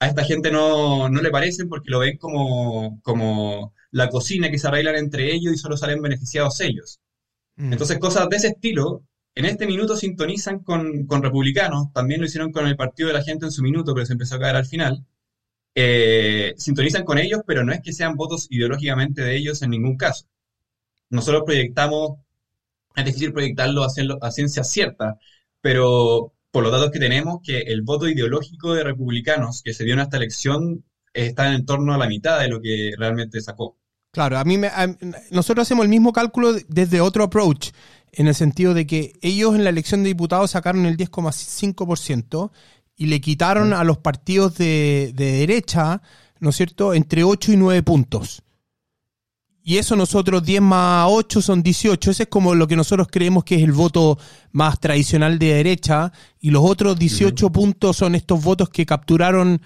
a 0.04 0.08
esta 0.08 0.24
gente 0.24 0.50
no, 0.50 1.08
no 1.08 1.22
le 1.22 1.30
parecen 1.30 1.68
porque 1.68 1.90
lo 1.90 2.00
ven 2.00 2.18
como, 2.18 3.00
como 3.02 3.72
la 3.90 4.08
cocina 4.10 4.50
que 4.50 4.58
se 4.58 4.68
arreglan 4.68 4.96
entre 4.96 5.32
ellos 5.32 5.54
y 5.54 5.56
solo 5.56 5.76
salen 5.76 6.02
beneficiados 6.02 6.60
ellos. 6.60 7.00
Mm. 7.56 7.72
Entonces, 7.72 7.98
cosas 7.98 8.28
de 8.28 8.36
ese 8.36 8.48
estilo 8.48 9.02
en 9.34 9.46
este 9.46 9.66
minuto 9.66 9.96
sintonizan 9.96 10.60
con, 10.60 11.08
republicanos, 11.22 11.92
también 11.92 12.20
lo 12.20 12.26
hicieron 12.26 12.52
con 12.52 12.66
el 12.66 12.76
partido 12.76 13.08
de 13.08 13.14
la 13.14 13.22
gente 13.22 13.46
en 13.46 13.52
su 13.52 13.62
minuto, 13.62 13.94
pero 13.94 14.06
se 14.06 14.12
empezó 14.12 14.36
a 14.36 14.40
caer 14.40 14.56
al 14.56 14.66
final. 14.66 15.04
Eh, 15.74 16.54
sintonizan 16.56 17.04
con 17.04 17.18
ellos, 17.18 17.40
pero 17.46 17.64
no 17.64 17.72
es 17.72 17.80
que 17.80 17.92
sean 17.92 18.14
votos 18.14 18.46
ideológicamente 18.50 19.22
de 19.22 19.36
ellos 19.36 19.62
en 19.62 19.70
ningún 19.70 19.96
caso. 19.96 20.26
Nosotros 21.10 21.42
proyectamos, 21.46 22.18
es 22.94 23.04
difícil 23.04 23.32
proyectarlo 23.32 23.84
a, 23.84 23.88
a 24.20 24.30
ciencia 24.30 24.64
cierta, 24.64 25.18
pero 25.60 26.32
por 26.54 26.62
los 26.62 26.70
datos 26.70 26.92
que 26.92 27.00
tenemos, 27.00 27.40
que 27.42 27.62
el 27.62 27.82
voto 27.82 28.08
ideológico 28.08 28.74
de 28.74 28.84
republicanos 28.84 29.60
que 29.60 29.74
se 29.74 29.82
dio 29.82 29.94
en 29.94 29.98
esta 29.98 30.18
elección 30.18 30.84
está 31.12 31.52
en 31.52 31.66
torno 31.66 31.92
a 31.92 31.98
la 31.98 32.06
mitad 32.06 32.38
de 32.38 32.46
lo 32.46 32.60
que 32.60 32.92
realmente 32.96 33.40
sacó. 33.40 33.76
Claro, 34.12 34.38
a 34.38 34.44
mí 34.44 34.56
me, 34.56 34.70
nosotros 35.32 35.66
hacemos 35.66 35.82
el 35.82 35.88
mismo 35.88 36.12
cálculo 36.12 36.52
desde 36.68 37.00
otro 37.00 37.24
approach, 37.24 37.70
en 38.12 38.28
el 38.28 38.36
sentido 38.36 38.72
de 38.72 38.86
que 38.86 39.14
ellos 39.20 39.56
en 39.56 39.64
la 39.64 39.70
elección 39.70 40.04
de 40.04 40.10
diputados 40.10 40.52
sacaron 40.52 40.86
el 40.86 40.96
10,5% 40.96 42.52
y 42.94 43.06
le 43.06 43.20
quitaron 43.20 43.72
a 43.72 43.82
los 43.82 43.98
partidos 43.98 44.56
de, 44.56 45.10
de, 45.12 45.32
derecha, 45.32 46.02
¿no 46.38 46.50
es 46.50 46.56
cierto?, 46.56 46.94
entre 46.94 47.24
8 47.24 47.50
y 47.50 47.56
9 47.56 47.82
puntos. 47.82 48.44
Y 49.66 49.78
eso 49.78 49.96
nosotros 49.96 50.44
10 50.44 50.60
más 50.60 51.06
8 51.08 51.40
son 51.40 51.62
18. 51.62 52.10
Ese 52.10 52.24
es 52.24 52.28
como 52.28 52.54
lo 52.54 52.68
que 52.68 52.76
nosotros 52.76 53.08
creemos 53.10 53.44
que 53.44 53.54
es 53.54 53.62
el 53.62 53.72
voto 53.72 54.18
más 54.52 54.78
tradicional 54.78 55.38
de 55.38 55.54
derecha. 55.54 56.12
Y 56.38 56.50
los 56.50 56.62
otros 56.62 56.98
18 56.98 57.50
puntos 57.50 57.96
son 57.96 58.14
estos 58.14 58.44
votos 58.44 58.68
que 58.68 58.84
capturaron 58.84 59.62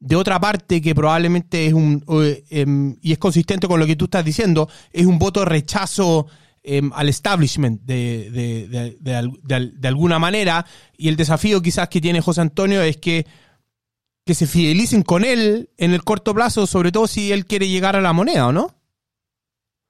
de 0.00 0.16
otra 0.16 0.38
parte 0.38 0.82
que 0.82 0.94
probablemente 0.94 1.66
es 1.66 1.72
un, 1.72 2.04
em, 2.50 2.96
y 3.00 3.12
es 3.12 3.18
consistente 3.18 3.66
con 3.66 3.80
lo 3.80 3.86
que 3.86 3.96
tú 3.96 4.04
estás 4.04 4.22
diciendo, 4.22 4.68
es 4.92 5.06
un 5.06 5.18
voto 5.18 5.44
rechazo 5.46 6.26
em, 6.62 6.90
al 6.94 7.08
establishment 7.08 7.80
de, 7.82 8.30
de, 8.30 8.96
de, 9.00 9.72
de, 9.72 9.88
alguna 9.88 10.18
manera. 10.18 10.66
Y 10.98 11.08
el 11.08 11.16
desafío 11.16 11.62
quizás 11.62 11.88
que 11.88 12.02
tiene 12.02 12.20
José 12.20 12.42
Antonio 12.42 12.82
es 12.82 12.98
que, 12.98 13.26
que 14.26 14.34
se 14.34 14.46
fidelicen 14.46 15.02
con 15.02 15.24
él 15.24 15.70
en 15.78 15.94
el 15.94 16.04
corto 16.04 16.34
plazo, 16.34 16.66
sobre 16.66 16.92
todo 16.92 17.06
si 17.06 17.32
él 17.32 17.46
quiere 17.46 17.66
llegar 17.66 17.96
a 17.96 18.02
la 18.02 18.12
moneda, 18.12 18.48
¿o 18.48 18.52
no? 18.52 18.77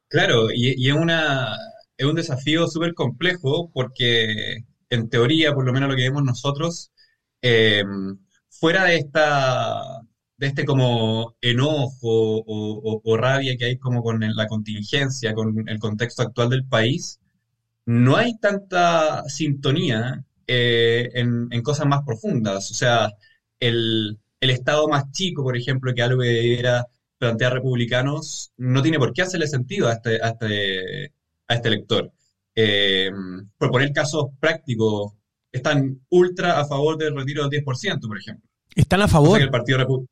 Claro, 0.08 0.48
y, 0.52 0.88
es, 0.88 0.94
una, 0.94 1.56
es 1.96 2.06
un 2.06 2.14
desafío 2.14 2.66
súper 2.66 2.94
complejo 2.94 3.70
porque 3.72 4.64
en 4.90 5.08
teoría, 5.10 5.54
por 5.54 5.64
lo 5.66 5.72
menos 5.72 5.90
lo 5.90 5.96
que 5.96 6.02
vemos 6.02 6.24
nosotros, 6.24 6.90
eh, 7.42 7.84
fuera 8.50 8.84
de 8.84 8.96
esta 8.96 10.02
de 10.38 10.46
este 10.46 10.64
como 10.64 11.36
enojo 11.40 12.44
o, 12.46 13.16
rabia 13.16 13.56
que 13.56 13.66
hay 13.66 13.78
como 13.78 14.02
con 14.02 14.20
la 14.20 14.46
contingencia, 14.46 15.34
con 15.34 15.68
el 15.68 15.78
contexto 15.80 16.22
actual 16.22 16.50
del 16.50 16.64
país, 16.64 17.20
no 17.86 18.16
hay 18.16 18.38
tanta 18.38 19.24
sintonía 19.28 20.24
eh, 20.46 21.10
en, 21.14 21.62
cosas 21.62 21.86
más 21.86 22.02
profundas. 22.04 22.70
O 22.70 22.74
sea, 22.74 23.10
el, 23.60 24.18
Estado 24.40 24.88
más 24.88 25.10
chico, 25.12 25.42
por 25.42 25.56
ejemplo, 25.56 25.92
que 25.94 26.02
algo 26.02 26.22
que 26.22 26.58
era 26.58 26.86
plantear 27.18 27.52
republicanos, 27.52 28.52
no 28.56 28.82
tiene 28.82 28.98
por 28.98 29.12
qué 29.12 29.22
hacerle 29.22 29.46
sentido 29.46 29.88
a 29.88 29.94
este, 29.94 30.22
a 30.22 30.28
este, 30.28 31.12
a 31.48 31.54
este 31.54 31.68
elector. 31.68 32.12
Eh, 32.54 33.10
por 33.56 33.70
poner 33.70 33.92
casos 33.92 34.26
prácticos, 34.40 35.12
están 35.52 36.00
ultra 36.10 36.60
a 36.60 36.66
favor 36.66 36.96
del 36.96 37.16
retiro 37.16 37.48
del 37.48 37.64
10%, 37.64 38.00
por 38.06 38.18
ejemplo. 38.18 38.48
Están 38.74 39.02
a 39.02 39.08
favor. 39.08 39.30
Cosa 39.30 39.38
que 39.38 39.44
el 39.44 39.50
Partido, 39.50 40.06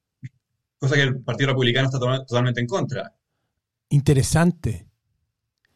cosa 0.78 0.94
que 0.94 1.02
el 1.02 1.20
partido 1.22 1.48
Republicano 1.50 1.88
está 1.88 1.98
totalmente 1.98 2.60
en 2.60 2.66
contra. 2.66 3.14
Interesante. 3.90 4.86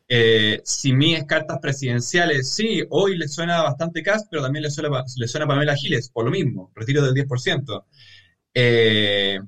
Eh, 0.09 0.61
si 0.65 0.93
mis 0.93 1.23
cartas 1.25 1.59
presidenciales, 1.61 2.53
sí, 2.53 2.83
hoy 2.91 3.17
le 3.17 3.29
suena 3.29 3.63
bastante 3.63 4.03
Cast, 4.03 4.27
pero 4.29 4.43
también 4.43 4.65
le 4.65 4.71
suena, 4.71 5.05
le 5.17 5.29
suena 5.29 5.45
a 5.45 5.49
Pamela 5.49 5.77
Giles, 5.77 6.11
por 6.11 6.25
lo 6.25 6.33
mismo, 6.33 6.73
retiro 6.75 7.03
del 7.03 7.15
10%. 7.15 7.85
Eh, 8.53 9.39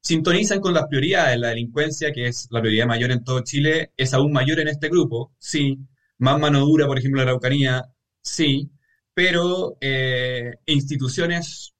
sintonizan 0.00 0.60
con 0.60 0.74
las 0.74 0.86
prioridades. 0.86 1.38
La 1.38 1.48
delincuencia, 1.48 2.12
que 2.12 2.28
es 2.28 2.48
la 2.50 2.60
prioridad 2.60 2.86
mayor 2.86 3.10
en 3.10 3.24
todo 3.24 3.40
Chile, 3.40 3.92
es 3.96 4.14
aún 4.14 4.32
mayor 4.32 4.60
en 4.60 4.68
este 4.68 4.88
grupo, 4.88 5.32
sí. 5.38 5.78
Más 6.18 6.38
mano 6.40 6.60
dura, 6.60 6.86
por 6.86 6.98
ejemplo, 6.98 7.18
la 7.22 7.30
Araucanía, 7.30 7.84
sí. 8.22 8.70
Pero 9.14 9.76
eh, 9.80 10.54
instituciones 10.66 11.74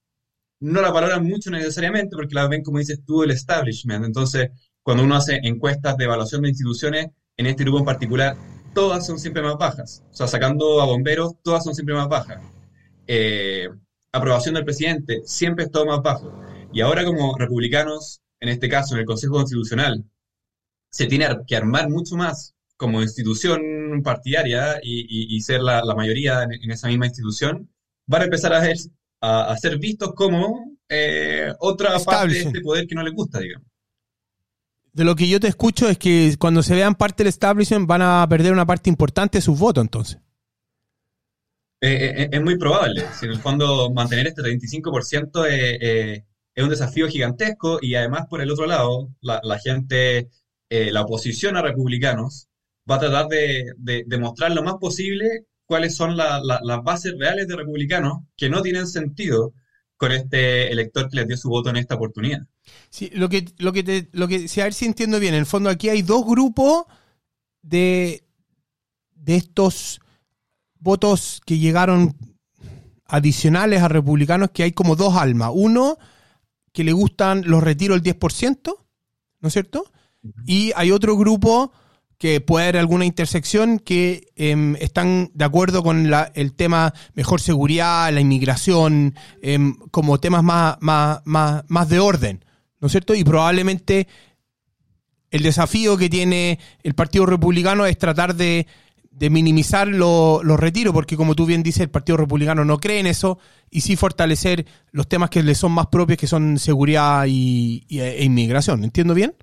no 0.61 0.83
la 0.83 0.91
valoran 0.91 1.25
mucho 1.25 1.51
necesariamente 1.51 2.17
porque 2.17 2.35
la 2.35 2.49
ven, 2.49 2.63
como 2.63 2.79
dices 2.79 3.01
tú, 3.05 3.23
el 3.23 3.31
establishment. 3.31 4.05
Entonces, 4.05 4.51
cuando 4.83 5.05
uno 5.05 5.17
hace 5.17 5.39
encuestas 5.43 5.97
de 5.97 6.05
evaluación 6.05 6.43
de 6.43 6.49
instituciones, 6.49 7.09
en 7.37 7.47
este 7.47 7.63
grupo 7.63 7.79
en 7.79 7.85
particular, 7.85 8.37
todas 8.75 9.07
son 9.07 9.19
siempre 9.19 9.43
más 9.43 9.57
bajas. 9.57 10.03
O 10.11 10.15
sea, 10.15 10.27
sacando 10.27 10.81
a 10.81 10.87
bomberos, 10.87 11.35
todas 11.43 11.65
son 11.65 11.75
siempre 11.75 11.95
más 11.95 12.09
bajas. 12.09 12.43
Eh, 13.07 13.69
aprobación 14.13 14.55
del 14.55 14.65
presidente, 14.65 15.23
siempre 15.25 15.65
es 15.65 15.71
todo 15.71 15.87
más 15.87 16.03
bajo. 16.03 16.33
Y 16.73 16.81
ahora 16.81 17.05
como 17.05 17.37
republicanos, 17.37 18.21
en 18.41 18.49
este 18.51 18.69
caso 18.69 18.95
en 18.95 19.01
el 19.01 19.07
Consejo 19.07 19.35
Constitucional, 19.35 20.05
se 20.91 21.07
tiene 21.07 21.27
que 21.47 21.57
armar 21.57 21.89
mucho 21.89 22.17
más 22.17 22.55
como 22.77 23.03
institución 23.03 24.03
partidaria 24.05 24.79
y, 24.83 25.41
ser 25.41 25.61
la, 25.61 25.83
mayoría 25.97 26.45
en, 26.45 26.53
en, 26.53 26.71
esa 26.71 26.87
misma 26.89 27.07
institución, 27.07 27.69
van 28.07 28.23
a 28.23 28.25
empezar 28.27 28.53
a 28.55 28.61
ver 28.61 28.77
a, 29.21 29.57
ser 29.57 29.79
vistos 29.79 30.15
como 30.15 30.77
eh, 30.89 31.53
otra 31.59 31.99
parte 31.99 32.35
de 32.35 32.41
este 32.41 32.61
poder 32.61 32.87
que 32.87 32.95
no 32.95 33.03
les 33.03 33.15
gusta, 33.15 33.41
digamos. 33.41 33.67
De 34.93 35.05
lo 35.05 35.15
que 35.15 35.29
yo 35.29 35.39
te 35.39 35.49
escucho 35.49 35.89
es 35.89 35.99
que 35.99 36.35
cuando 36.39 36.63
se 36.63 36.75
vean 36.75 36.95
parte 36.95 37.23
del 37.23 37.29
establishment 37.29 37.87
van 37.87 38.03
a 38.03 38.27
perder 38.29 38.53
una 38.53 38.67
parte 38.67 38.91
importante 38.91 39.39
de 39.39 39.43
sus 39.43 39.59
votos, 39.59 39.83
entonces. 39.83 40.19
Eh, 41.81 42.15
eh, 42.17 42.29
es 42.33 42.43
muy 42.43 42.59
probable. 42.59 43.05
Si 43.19 43.27
en 43.27 43.33
el 43.33 43.39
fondo 43.39 43.93
mantener 43.93 44.27
este 44.29 44.43
35% 44.43 45.47
es, 45.47 46.25
es 46.59 46.65
un 46.65 46.71
desafío 46.71 47.07
gigantesco 47.09 47.79
y 47.81 47.95
además 47.95 48.27
por 48.29 48.41
el 48.41 48.50
otro 48.50 48.67
lado, 48.67 49.11
la, 49.21 49.59
gente, 49.61 50.29
la 50.69 51.03
oposición 51.03 51.57
a 51.57 51.62
republicanos, 51.62 52.49
va 52.91 52.97
a 52.97 52.99
tratar 53.00 53.29
de, 53.29 53.75
de 53.77 54.03
demostrar 54.09 54.50
lo 54.50 54.65
más 54.65 54.75
posible 54.81 55.47
cuáles 55.67 55.95
son 55.95 56.17
las 56.17 56.83
bases 56.83 57.15
reales 57.17 57.47
de 57.47 57.55
republicanos 57.55 58.25
que 58.37 58.50
no 58.50 58.61
tienen 58.61 58.88
sentido 58.88 59.53
con 59.97 60.11
este 60.11 60.73
elector 60.73 61.09
que 61.09 61.19
les 61.19 61.29
dio 61.29 61.37
su 61.37 61.49
voto 61.49 61.71
en 61.71 61.77
esta 61.77 61.95
oportunidad. 61.95 62.41
Sí, 62.91 63.11
lo 63.15 63.29
que, 63.29 63.45
lo 63.59 63.73
que 63.73 63.85
te, 63.85 64.09
lo 64.11 64.27
que, 64.27 64.49
si 64.49 64.61
a 64.61 64.65
ver 64.65 64.75
si 64.75 64.87
entiendo 64.87 65.21
bien, 65.21 65.35
en 65.35 65.41
el 65.41 65.47
fondo 65.47 65.71
aquí 65.71 65.91
hay 65.91 66.03
dos 66.03 66.27
grupos 66.27 66.87
de, 67.62 68.25
de 69.15 69.37
estos 69.37 70.00
votos 70.81 71.41
que 71.47 71.59
llegaron 71.59 72.17
adicionales 73.07 73.81
a 73.81 73.88
republicanos, 73.88 74.50
que 74.50 74.65
hay 74.65 74.73
como 74.73 74.97
dos 74.97 75.15
almas. 75.15 75.53
Uno, 75.55 75.99
que 76.79 76.85
le 76.85 76.93
gustan 76.93 77.43
los 77.45 77.61
retiros 77.61 78.01
del 78.01 78.15
10%, 78.15 78.73
¿no 79.41 79.49
es 79.49 79.53
cierto? 79.53 79.91
Y 80.47 80.71
hay 80.77 80.93
otro 80.93 81.17
grupo 81.17 81.73
que 82.19 82.41
puede 82.41 82.67
haber 82.67 82.77
alguna 82.77 83.05
intersección 83.05 83.81
que 83.81 84.29
em, 84.37 84.77
están 84.77 85.33
de 85.35 85.45
acuerdo 85.45 85.83
con 85.83 86.09
la, 86.09 86.31
el 86.37 86.55
tema 86.55 86.95
mejor 87.15 87.41
seguridad, 87.41 88.13
la 88.13 88.21
inmigración, 88.21 89.17
em, 89.43 89.75
como 89.91 90.21
temas 90.21 90.45
más, 90.45 90.77
más, 90.79 91.21
más, 91.25 91.65
más 91.67 91.89
de 91.89 91.99
orden, 91.99 92.45
¿no 92.79 92.87
es 92.87 92.93
cierto? 92.93 93.13
Y 93.17 93.25
probablemente 93.25 94.07
el 95.33 95.43
desafío 95.43 95.97
que 95.97 96.09
tiene 96.09 96.61
el 96.85 96.95
Partido 96.95 97.27
Republicano 97.27 97.87
es 97.87 97.99
tratar 97.99 98.37
de, 98.37 98.69
de 99.19 99.31
minimizar 99.31 99.89
los 99.89 100.61
retiros, 100.61 100.95
porque 100.95 101.17
como 101.17 101.35
tú 101.35 101.47
bien 101.47 101.63
dices, 101.63 101.83
el 101.83 101.91
Partido 101.91 102.17
Republicano 102.17 102.65
no 102.65 102.79
cree 102.79 103.01
en 103.01 103.07
eso, 103.07 103.39
y 103.71 103.81
sí 103.81 103.97
fortalecer 103.97 104.67
los 104.93 105.09
temas 105.09 105.31
que 105.31 105.43
le 105.43 105.55
son 105.55 105.73
más 105.73 105.89
propios, 105.89 106.19
que 106.19 106.27
son 106.27 106.59
seguridad 106.59 107.27
y, 107.27 107.85
e 107.91 108.25
inmigración. 108.25 108.85
¿Entiendo 108.85 109.15
bien? 109.15 109.35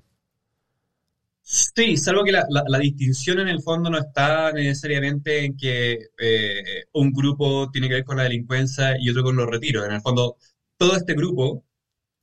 Sí, 1.42 1.96
salvo 1.96 2.24
que 2.24 2.32
la, 2.32 2.78
distinción 2.80 3.38
en 3.38 3.48
el 3.48 3.62
fondo 3.62 3.88
no 3.88 3.98
está 3.98 4.50
necesariamente 4.50 5.44
en 5.44 5.56
que 5.56 6.08
eh, 6.18 6.84
un 6.94 7.12
grupo 7.12 7.70
tiene 7.70 7.86
que 7.86 7.94
ver 7.94 8.04
con 8.04 8.16
la 8.16 8.24
delincuencia 8.24 8.96
y 8.98 9.10
otro 9.10 9.22
con 9.22 9.36
los 9.36 9.46
retiros. 9.48 9.86
En 9.86 9.92
el 9.92 10.00
fondo, 10.00 10.38
todo 10.76 10.96
este 10.96 11.14
grupo 11.14 11.65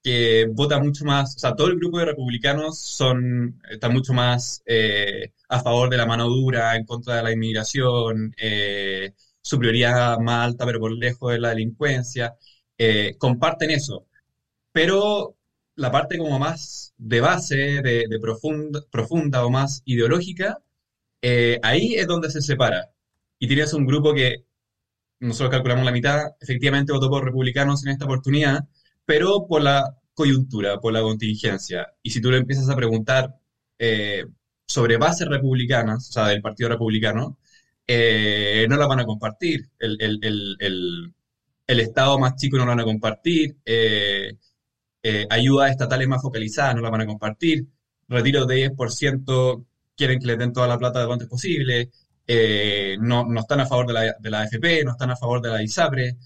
que 0.03 0.47
vota 0.51 0.79
mucho 0.79 1.05
más, 1.05 1.35
o 1.35 1.39
sea, 1.39 1.55
todo 1.55 1.67
el 1.67 1.77
grupo 1.77 1.99
de 1.99 2.05
republicanos 2.05 2.79
son, 2.79 3.61
está 3.69 3.89
mucho 3.89 4.13
más 4.13 4.61
eh, 4.65 5.31
a 5.49 5.61
favor 5.61 5.89
de 5.89 5.97
la 5.97 6.05
mano 6.05 6.27
dura, 6.27 6.75
en 6.75 6.85
contra 6.85 7.17
de 7.17 7.23
la 7.23 7.31
inmigración, 7.31 8.33
eh, 8.37 9.13
su 9.41 9.59
prioridad 9.59 10.19
más 10.19 10.45
alta, 10.47 10.65
pero 10.65 10.79
por 10.79 10.91
lejos 10.93 11.31
de 11.31 11.39
la 11.39 11.49
delincuencia, 11.49 12.35
comparten 13.17 13.71
eso. 13.71 14.07
Pero 14.73 15.37
la 15.75 15.91
parte 15.91 16.17
como 16.17 16.39
más 16.39 16.93
de 16.97 17.21
base, 17.21 17.55
de, 17.81 18.19
profunda, 18.21 18.81
profunda 18.91 19.45
o 19.45 19.49
más 19.49 19.81
ideológica, 19.85 20.59
eh, 21.21 21.59
ahí 21.63 21.95
es 21.95 22.07
donde 22.07 22.29
se 22.31 22.41
separa. 22.41 22.91
Y 23.39 23.47
tienes 23.47 23.73
un 23.73 23.85
grupo 23.85 24.13
que 24.13 24.45
nosotros 25.19 25.51
calculamos 25.51 25.85
la 25.85 25.91
mitad, 25.91 26.35
efectivamente 26.39 26.93
votó 26.93 27.09
por 27.09 27.23
republicanos 27.25 27.85
en 27.85 27.91
esta 27.91 28.05
oportunidad, 28.05 28.67
pero 29.05 29.47
por 29.47 29.61
la 29.61 29.97
coyuntura, 30.13 30.79
por 30.79 30.93
la 30.93 31.01
contingencia. 31.01 31.93
Y 32.01 32.11
si 32.11 32.21
tú 32.21 32.31
le 32.31 32.37
empiezas 32.37 32.69
a 32.69 32.75
preguntar 32.75 33.35
eh, 33.79 34.25
sobre 34.67 34.97
bases 34.97 35.27
republicanas, 35.27 36.09
o 36.09 36.11
sea, 36.13 36.27
del 36.27 36.41
Partido 36.41 36.69
Republicano, 36.69 37.37
eh, 37.87 38.65
no 38.69 38.77
la 38.77 38.87
van 38.87 39.01
a 39.01 39.05
compartir. 39.05 39.69
El, 39.79 41.13
Estado 41.67 42.19
más 42.19 42.35
chico 42.35 42.57
no 42.57 42.65
la 42.65 42.71
van 42.71 42.79
a 42.81 42.85
compartir. 42.85 43.57
Eh, 43.65 44.37
ayudas 45.29 45.71
estatales 45.71 46.07
más 46.07 46.21
focalizadas 46.21 46.75
no 46.75 46.81
la 46.81 46.89
van 46.89 47.01
a 47.01 47.05
compartir. 47.05 47.65
Retiro 48.07 48.45
de 48.45 48.71
10% 48.71 49.65
quieren 49.95 50.19
que 50.19 50.27
les 50.27 50.37
den 50.37 50.53
toda 50.53 50.67
la 50.67 50.77
plata 50.77 51.03
lo 51.03 51.13
antes 51.13 51.27
posible. 51.27 51.91
no, 52.99 53.25
no, 53.25 53.39
están 53.39 53.59
a 53.59 53.65
favor 53.65 53.87
de 53.87 53.93
la, 53.93 54.15
de 54.19 54.29
la, 54.29 54.41
AFP, 54.41 54.83
no 54.85 54.91
están 54.91 55.11
a 55.11 55.17
favor 55.17 55.41
de 55.41 55.49
la 55.49 55.63
ISAPRE. 55.63 56.17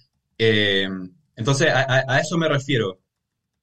Entonces, 1.37 1.69
a, 1.73 2.19
eso 2.19 2.37
me 2.37 2.49
refiero. 2.49 2.99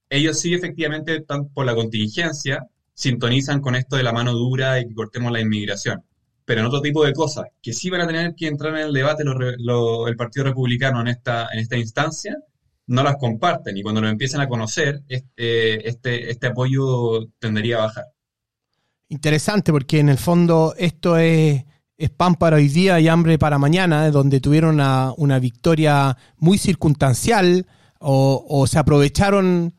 Ellos 0.09 0.41
sí, 0.41 0.55
efectivamente, 0.55 1.17
están 1.17 1.49
por 1.51 1.67
la 1.67 1.75
contingencia, 1.75 2.67
sintonizan 2.95 3.61
con 3.61 3.75
esto 3.75 3.97
de 3.97 4.03
la 4.05 4.13
mano 4.13 4.33
dura 4.33 4.81
y 4.81 4.89
que 4.89 4.95
cortemos 4.95 5.31
la 5.33 5.41
inmigración 5.41 6.03
pero 6.45 6.61
en 6.61 6.67
otro 6.67 6.81
tipo 6.81 7.05
de 7.05 7.13
cosas, 7.13 7.47
que 7.63 7.73
sí 7.73 7.91
van 7.91 8.03
a 8.03 8.07
tener 8.07 8.35
que 8.35 8.47
entrar 8.47 8.75
en 8.77 8.87
el 8.87 8.93
debate 8.93 9.25
el 9.25 10.17
Partido 10.17 10.45
Republicano 10.45 11.01
en 11.01 11.09
esta, 11.09 11.49
en 11.53 11.61
esta 11.61 11.77
instancia, 11.77 12.37
no 12.87 13.03
las 13.03 13.17
comparten 13.17 13.77
y 13.77 13.83
cuando 13.83 14.03
lo 14.03 14.09
empiezan 14.09 14.43
a 14.43 14.49
conocer, 14.49 15.03
este, 15.09 15.89
este, 15.89 16.31
este 16.31 16.49
apoyo 16.49 17.29
tendería 17.39 17.79
a 17.79 17.87
bajar. 17.87 18.05
Interesante, 19.09 19.73
porque 19.73 20.01
en 20.01 20.11
el 20.11 20.19
fondo 20.19 20.75
esto 20.77 21.17
es, 21.17 21.65
pan 22.17 22.35
para 22.35 22.57
hoy 22.57 22.69
día 22.69 23.01
y 23.01 23.09
hambre 23.09 23.39
para 23.39 23.59
mañana, 23.59 24.11
donde 24.11 24.41
tuvieron 24.41 24.81
una, 25.17 25.39
victoria 25.39 26.17
muy 26.39 26.59
circunstancial 26.59 27.67
o, 27.99 28.67
se 28.67 28.79
aprovecharon 28.79 29.75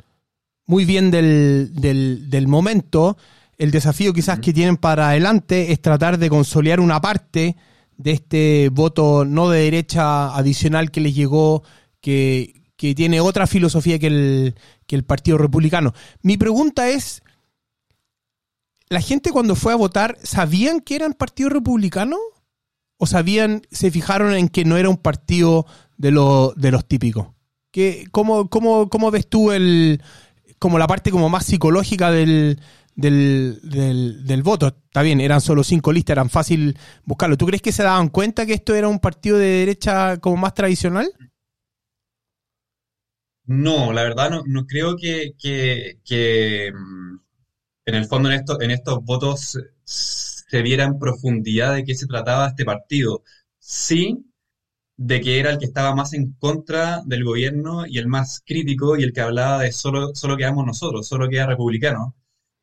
muy 0.66 0.86
bien 0.86 1.12
del, 1.12 1.72
del, 1.76 2.30
del 2.30 2.48
momento 2.48 3.18
el 3.58 3.72
desafío 3.72 4.14
quizás 4.14 4.40
que 4.40 4.54
tienen 4.54 4.78
para 4.78 5.10
adelante 5.10 5.72
es 5.72 5.82
tratar 5.82 6.18
de 6.18 6.30
consolidar 6.30 6.80
una 6.80 7.00
parte 7.00 7.56
de 7.98 8.12
este 8.12 8.70
voto 8.70 9.24
no 9.24 9.50
de 9.50 9.62
derecha 9.62 10.36
adicional 10.36 10.92
que 10.92 11.02
les 11.02 11.16
llegó, 11.16 11.64
que, 12.02 12.62
tiene 12.78 13.20
otra 13.20 13.48
filosofía 13.48 13.98
que 13.98 14.08
el, 14.08 14.56
que 14.86 14.96
el 14.96 15.04
Partido 15.04 15.40
Republicano. 15.40 15.94
Mi 16.22 16.38
pregunta 16.38 16.88
es, 16.88 17.24
¿la 18.90 19.02
gente 19.02 19.32
cuando 19.32 19.56
fue 19.56 19.74
a 19.74 19.78
votar 19.78 20.18
sabían 20.24 20.80
que 20.80 20.96
eran 20.96 21.14
Partido 21.14 21.50
Republicano? 21.50 22.18
¿O 22.98 23.06
sabían, 23.06 23.62
se 23.72 23.92
fijaron 23.92 24.34
en 24.34 24.48
que 24.48 24.64
no 24.64 24.78
era 24.78 24.90
un 24.90 24.98
partido 24.98 25.66
de, 25.98 26.12
de 26.56 26.72
los 26.72 26.88
típicos? 26.88 27.28
¿Qué, 27.72 28.08
cómo, 28.12 28.50
cómo, 28.50 28.90
¿Cómo 28.90 29.12
ves 29.12 29.28
tú 29.28 29.52
el, 29.52 30.02
como 30.60 30.80
la 30.80 30.88
parte 30.88 31.12
como 31.12 31.28
más 31.28 31.46
psicológica 31.46 32.10
del, 32.12 32.60
del, 32.96 33.60
del, 34.26 34.44
voto. 34.44 34.68
Está 34.68 35.02
bien, 35.02 35.20
eran 35.20 35.42
solo 35.42 35.64
cinco 35.64 35.92
listas, 35.92 36.14
eran 36.14 36.30
fácil 36.30 36.78
buscarlo. 37.04 37.38
¿Tú 37.38 37.46
crees 37.46 37.62
que 37.62 37.72
se 37.72 37.84
daban 37.84 38.10
cuenta 38.10 38.46
que 38.46 38.54
esto 38.54 38.74
era 38.74 38.88
un 38.88 39.00
partido 39.00 39.38
de 39.38 39.48
derecha 39.48 40.18
como 40.18 40.38
más 40.38 40.54
tradicional? 40.54 41.08
No, 43.48 43.94
la 43.94 44.04
verdad 44.04 44.32
no, 44.32 44.44
no 44.48 44.66
creo 44.66 44.96
que, 44.96 45.34
que, 45.38 46.72
mm, 46.74 47.18
en 47.86 47.96
el 47.96 48.06
fondo 48.06 48.30
en, 48.30 48.36
esto, 48.36 48.62
en 48.62 48.72
estos 48.72 49.04
votos 49.04 49.58
se 49.84 50.62
viera 50.62 50.86
en 50.86 51.00
profundidad 51.00 51.76
de 51.76 51.84
qué 51.84 51.96
se 51.96 52.08
trataba 52.08 52.48
este 52.48 52.66
partido. 52.66 53.24
Sí, 53.60 54.26
de 54.98 55.22
que 55.22 55.40
era 55.40 55.52
el 55.52 55.60
que 55.60 55.66
estaba 55.66 55.96
más 55.96 56.14
en 56.14 56.34
contra 56.34 57.02
del 57.06 57.24
gobierno 57.26 57.86
y 57.88 57.98
el 58.00 58.08
más 58.08 58.42
crítico 58.46 58.98
y 58.98 59.04
el 59.04 59.14
que 59.14 59.22
hablaba 59.22 59.62
de 59.62 59.72
solo, 59.72 60.16
solo 60.16 60.38
quedamos 60.38 60.66
nosotros, 60.66 61.08
solo 61.08 61.30
queda 61.30 61.48
republicano 61.48 62.16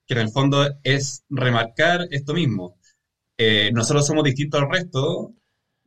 que 0.07 0.14
en 0.14 0.21
el 0.21 0.31
fondo 0.31 0.67
es 0.83 1.25
remarcar 1.29 2.09
esto 2.11 2.35
mismo. 2.35 2.79
Eh, 3.38 3.70
nosotros 3.73 4.07
somos 4.07 4.25
distintos 4.25 4.61
al 4.61 4.70
resto, 4.70 5.35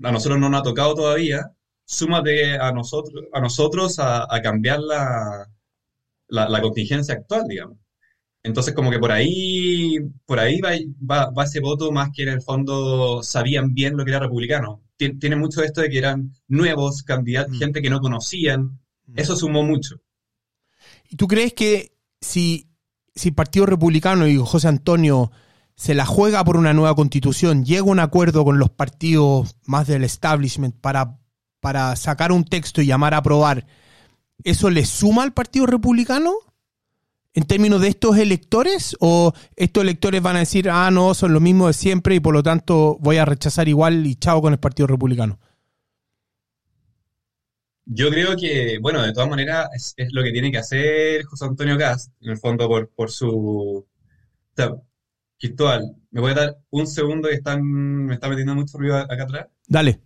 a 0.03 0.11
nosotros 0.11 0.39
no 0.39 0.49
nos 0.49 0.61
ha 0.61 0.63
tocado 0.63 0.95
todavía, 0.95 1.51
súmate 1.85 2.57
a 2.57 2.71
nosotros 2.71 3.25
a, 3.33 3.39
nosotros 3.41 3.97
a, 3.99 4.27
cambiar 4.43 4.79
la, 4.79 5.47
la, 6.27 6.61
contingencia 6.61 7.15
actual, 7.15 7.47
digamos. 7.47 7.77
Entonces, 8.45 8.73
como 8.73 8.91
que 8.91 8.99
por 8.99 9.11
ahí, 9.11 9.97
por 10.25 10.39
ahí 10.39 10.61
va, 10.61 11.29
va, 11.31 11.43
ese 11.43 11.59
voto 11.59 11.91
más 11.91 12.09
que 12.13 12.23
en 12.23 12.29
el 12.29 12.41
fondo 12.41 13.23
sabían 13.23 13.73
bien 13.73 13.97
lo 13.97 14.05
que 14.05 14.11
era 14.11 14.19
republicano. 14.19 14.81
Tiene, 14.97 15.35
mucho 15.35 15.61
esto 15.63 15.81
de 15.81 15.89
que 15.89 15.97
eran 15.97 16.31
nuevos 16.47 17.03
candidatos, 17.03 17.55
mm. 17.55 17.59
gente 17.59 17.81
que 17.81 17.89
no 17.89 17.99
conocían. 17.99 18.79
Mm. 19.07 19.19
Eso 19.19 19.35
sumó 19.35 19.63
mucho. 19.63 19.95
¿Y 21.09 21.17
tú 21.17 21.27
crees 21.27 21.53
que 21.53 21.97
si 22.21 22.69
si 23.15 23.29
el 23.29 23.35
Partido 23.35 23.65
Republicano 23.65 24.27
y 24.27 24.37
José 24.37 24.67
Antonio 24.67 25.31
se 25.75 25.93
la 25.93 26.05
juega 26.05 26.43
por 26.43 26.57
una 26.57 26.73
nueva 26.73 26.95
constitución, 26.95 27.65
llega 27.65 27.81
a 27.81 27.85
un 27.85 27.99
acuerdo 27.99 28.43
con 28.43 28.59
los 28.59 28.69
partidos 28.69 29.55
más 29.65 29.87
del 29.87 30.03
establishment 30.03 30.75
para, 30.79 31.17
para 31.59 31.95
sacar 31.95 32.31
un 32.31 32.45
texto 32.45 32.81
y 32.81 32.85
llamar 32.85 33.13
a 33.13 33.17
aprobar, 33.17 33.65
¿eso 34.43 34.69
le 34.69 34.85
suma 34.85 35.23
al 35.23 35.33
Partido 35.33 35.65
Republicano? 35.65 36.33
En 37.35 37.43
términos 37.43 37.81
de 37.81 37.89
estos 37.89 38.17
electores 38.17 38.95
o 39.01 39.33
estos 39.57 39.83
electores 39.83 40.21
van 40.21 40.37
a 40.37 40.39
decir, 40.39 40.69
ah, 40.69 40.89
no, 40.89 41.13
son 41.13 41.33
lo 41.33 41.41
mismo 41.41 41.67
de 41.67 41.73
siempre 41.73 42.15
y 42.15 42.21
por 42.21 42.33
lo 42.33 42.41
tanto 42.41 42.97
voy 43.01 43.17
a 43.17 43.25
rechazar 43.25 43.67
igual 43.67 44.07
y 44.07 44.15
chao 44.15 44.41
con 44.41 44.53
el 44.53 44.59
Partido 44.59 44.87
Republicano? 44.87 45.37
Yo 47.85 48.09
creo 48.09 48.35
que, 48.37 48.79
bueno, 48.81 49.03
de 49.03 49.13
todas 49.13 49.29
maneras 49.29 49.67
es, 49.97 50.07
lo 50.11 50.23
que 50.23 50.31
tiene 50.31 50.49
que 50.49 50.57
hacer 50.57 51.23
José 51.25 51.45
Antonio 51.45 51.77
Cast, 51.77 52.11
en 52.21 52.31
el 52.31 52.37
fondo 52.37 52.67
por, 52.67 52.89
por 52.89 53.11
su... 53.11 53.85
O 54.57 54.83
Cristóbal, 55.37 55.93
¿me 56.11 56.21
voy 56.21 56.31
a 56.31 56.35
dar 56.35 56.57
un 56.69 56.87
segundo 56.87 57.27
que 57.27 57.35
están, 57.35 57.61
me 57.61 58.13
está 58.13 58.29
metiendo 58.29 58.55
mucho 58.55 58.77
ruido 58.77 58.95
acá 58.95 59.23
atrás? 59.23 59.47
Dale. 59.67 59.99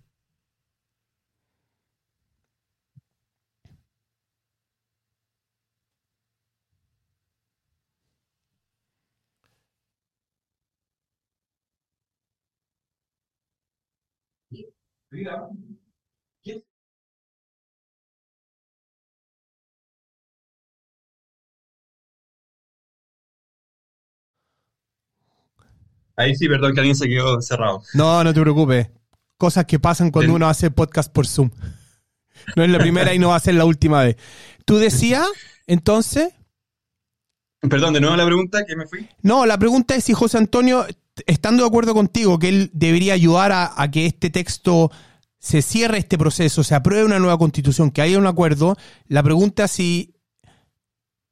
Ahí 26.19 26.36
sí, 26.36 26.49
perdón 26.49 26.73
que 26.73 26.82
alguien 26.82 26.97
se 26.97 27.08
quedó 27.08 27.41
cerrado. 27.41 27.82
No, 27.93 28.23
no 28.25 28.34
te 28.34 28.41
preocupes. 28.41 28.89
Cosas 29.38 29.63
que 29.63 29.79
pasan 29.79 30.12
cuando 30.12 30.34
uno 30.34 30.49
hace 30.49 30.69
podcast 30.69 31.10
por 31.10 31.25
Zoom. 31.25 31.49
No 32.58 32.63
es 32.63 32.69
la 32.69 32.77
primera 32.77 33.13
y 33.13 33.19
no 33.19 33.29
va 33.29 33.38
a 33.38 33.39
ser 33.39 33.55
la 33.55 33.63
última 33.63 34.03
vez. 34.03 34.17
¿Tú 34.65 34.77
decías, 34.77 35.25
entonces? 35.65 36.34
Perdón, 37.62 37.93
de 37.93 38.01
nuevo 38.01 38.17
la 38.17 38.25
pregunta, 38.25 38.65
que 38.65 38.75
me 38.75 38.86
fui. 38.86 39.08
No, 39.21 39.45
la 39.45 39.58
pregunta 39.58 39.95
es 39.95 40.03
si 40.03 40.13
José 40.13 40.38
Antonio, 40.38 40.86
estando 41.25 41.63
de 41.63 41.69
acuerdo 41.69 41.93
contigo, 41.93 42.38
que 42.38 42.49
él 42.49 42.71
debería 42.73 43.13
ayudar 43.13 43.51
a, 43.53 43.91
que 43.91 44.05
este 44.05 44.29
texto 44.29 44.91
se 45.39 45.62
cierre 45.62 45.97
este 45.97 46.17
proceso, 46.17 46.63
se 46.63 46.75
apruebe 46.75 47.06
una 47.06 47.19
nueva 47.19 47.38
constitución, 47.38 47.91
que 47.91 48.02
haya 48.02 48.19
un 48.19 48.28
acuerdo, 48.28 48.78
la 49.08 49.23
pregunta 49.23 49.65
es 49.65 49.71
si 49.71 50.13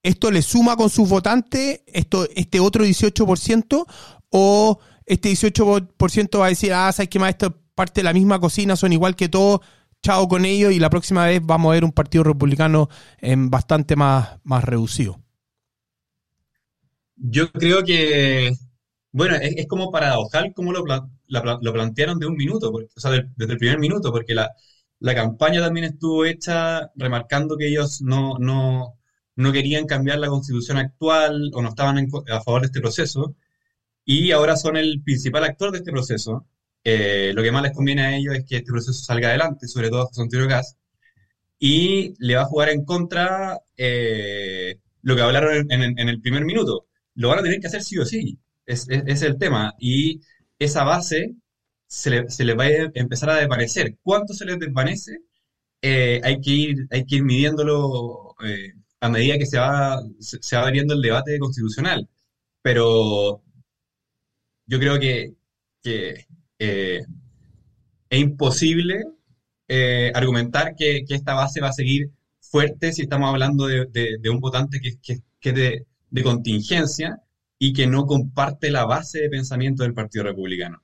esto 0.02 0.32
le 0.32 0.42
suma 0.42 0.78
con 0.78 0.90
sus 0.90 1.10
votantes, 1.10 1.82
esto, 1.88 2.28
este 2.36 2.60
otro 2.60 2.86
18%, 2.86 3.86
o 4.30 4.80
este 5.06 5.32
18% 5.32 6.40
va 6.40 6.46
a 6.46 6.50
decir, 6.50 6.74
ah, 6.74 6.92
sabes 6.92 7.10
que 7.10 7.20
más 7.20 7.30
esta 7.30 7.50
parte 7.76 8.00
de 8.00 8.06
la 8.06 8.14
misma 8.14 8.40
cocina, 8.40 8.76
son 8.76 8.94
igual 8.94 9.16
que 9.16 9.30
todos, 9.30 9.60
chao 10.02 10.28
con 10.28 10.46
ellos 10.46 10.72
y 10.72 10.80
la 10.80 10.90
próxima 10.90 11.26
vez 11.26 11.42
vamos 11.44 11.70
a 11.70 11.74
ver 11.74 11.84
un 11.84 11.92
partido 11.92 12.24
republicano 12.24 12.90
en 13.20 13.50
bastante 13.50 13.96
más, 13.96 14.40
más 14.44 14.64
reducido. 14.64 15.20
Yo 17.16 17.52
creo 17.52 17.84
que, 17.84 18.56
bueno, 19.18 19.36
es, 19.42 19.68
como 19.68 19.92
paradojal 19.92 20.54
como 20.54 20.72
lo, 20.74 20.84
lo, 21.28 21.74
plantearon 21.74 22.20
de 22.20 22.28
un 22.28 22.36
minuto, 22.36 22.72
o 22.72 23.00
sea, 23.00 23.12
desde 23.12 23.54
el 23.54 23.60
primer 23.60 23.80
minuto, 23.80 24.12
porque 24.12 24.36
la, 24.36 24.52
la, 25.00 25.16
campaña 25.16 25.62
también 25.62 25.86
estuvo 25.88 26.26
hecha 26.26 26.92
remarcando 26.96 27.58
que 27.58 27.68
ellos 27.68 28.02
no, 28.02 28.38
no, 28.40 28.98
no 29.36 29.52
querían 29.52 29.86
cambiar 29.88 30.20
la 30.20 30.28
constitución 30.28 30.78
actual 30.78 31.52
o 31.54 31.62
no 31.62 31.70
estaban 31.70 32.08
a 32.30 32.42
favor 32.42 32.62
de 32.62 32.68
este 32.68 32.82
proceso 32.82 33.36
y 34.06 34.32
ahora 34.32 34.56
son 34.56 34.78
el 34.78 35.02
principal 35.04 35.44
actor 35.44 35.72
de 35.72 35.80
este 35.80 35.92
proceso. 35.92 36.48
Eh, 36.84 37.32
lo 37.36 37.44
que 37.44 37.52
más 37.52 37.64
les 37.64 37.74
conviene 37.74 38.04
a 38.04 38.16
ellos 38.16 38.36
es 38.36 38.46
que 38.46 38.58
este 38.58 38.72
proceso 38.72 38.94
salga 39.04 39.30
adelante, 39.30 39.68
sobre 39.68 39.90
todo 39.90 40.04
a 40.04 40.06
José 40.08 40.22
Antonio 40.22 40.48
Gas, 40.48 40.78
y 41.60 42.14
le 42.20 42.36
va 42.36 42.44
a 42.44 42.46
jugar 42.46 42.70
en 42.70 42.86
contra 42.86 43.60
eh, 43.76 44.80
lo 45.02 45.16
que 45.16 45.22
hablaron 45.22 45.72
en, 45.72 46.10
el 46.10 46.22
primer 46.22 46.46
minuto. 46.46 46.88
Lo 47.16 47.30
van 47.30 47.40
a 47.40 47.44
tener 47.44 47.60
que 47.60 47.68
hacer 47.68 47.84
sí 47.84 47.98
o 47.98 48.06
sí, 48.06 48.40
es, 48.68 48.88
es, 48.90 49.22
el 49.24 49.38
tema. 49.40 49.74
Y 49.80 50.22
esa 50.60 50.84
base 50.84 51.36
se 51.88 52.10
le, 52.12 52.30
se 52.30 52.46
le, 52.46 52.54
va 52.56 52.66
a 52.66 52.92
empezar 52.96 53.30
a 53.32 53.38
desvanecer. 53.38 53.98
¿Cuánto 54.04 54.34
se 54.34 54.46
les 54.46 54.60
desvanece? 54.60 55.20
Eh, 55.82 56.22
hay, 56.24 56.42
que 56.42 56.52
ir, 56.52 56.88
hay 56.92 57.06
que 57.06 57.18
ir 57.18 57.24
midiéndolo 57.24 58.36
a 59.00 59.10
medida 59.10 59.38
que 59.38 59.46
se 59.46 59.60
va, 59.60 60.02
se 60.20 60.56
va 60.56 60.64
abriendo 60.64 60.94
el 60.94 61.02
debate 61.02 61.40
constitucional. 61.40 62.08
Pero 62.62 63.44
yo 64.66 64.80
creo 64.80 65.00
que, 65.00 65.36
eh, 66.60 67.02
es 68.10 68.20
imposible 68.20 69.04
eh, 69.68 70.12
argumentar 70.16 70.76
que, 70.76 71.04
esta 71.10 71.34
base 71.34 71.62
va 71.62 71.70
a 71.70 71.74
seguir 71.74 72.12
fuerte 72.42 72.94
si 72.94 73.04
estamos 73.04 73.30
hablando 73.30 73.68
de, 73.68 74.20
un 74.30 74.40
votante 74.40 74.80
que, 74.82 75.14
es 75.42 75.56
de, 75.56 75.86
de 76.10 76.24
contingencia 76.24 77.22
y 77.60 77.74
que 77.74 77.88
no 77.88 78.06
comparte 78.06 78.70
la 78.72 78.86
base 78.86 79.20
de 79.20 79.30
pensamiento 79.30 79.84
del 79.84 79.94
Partido 79.94 80.26
Republicano. 80.26 80.84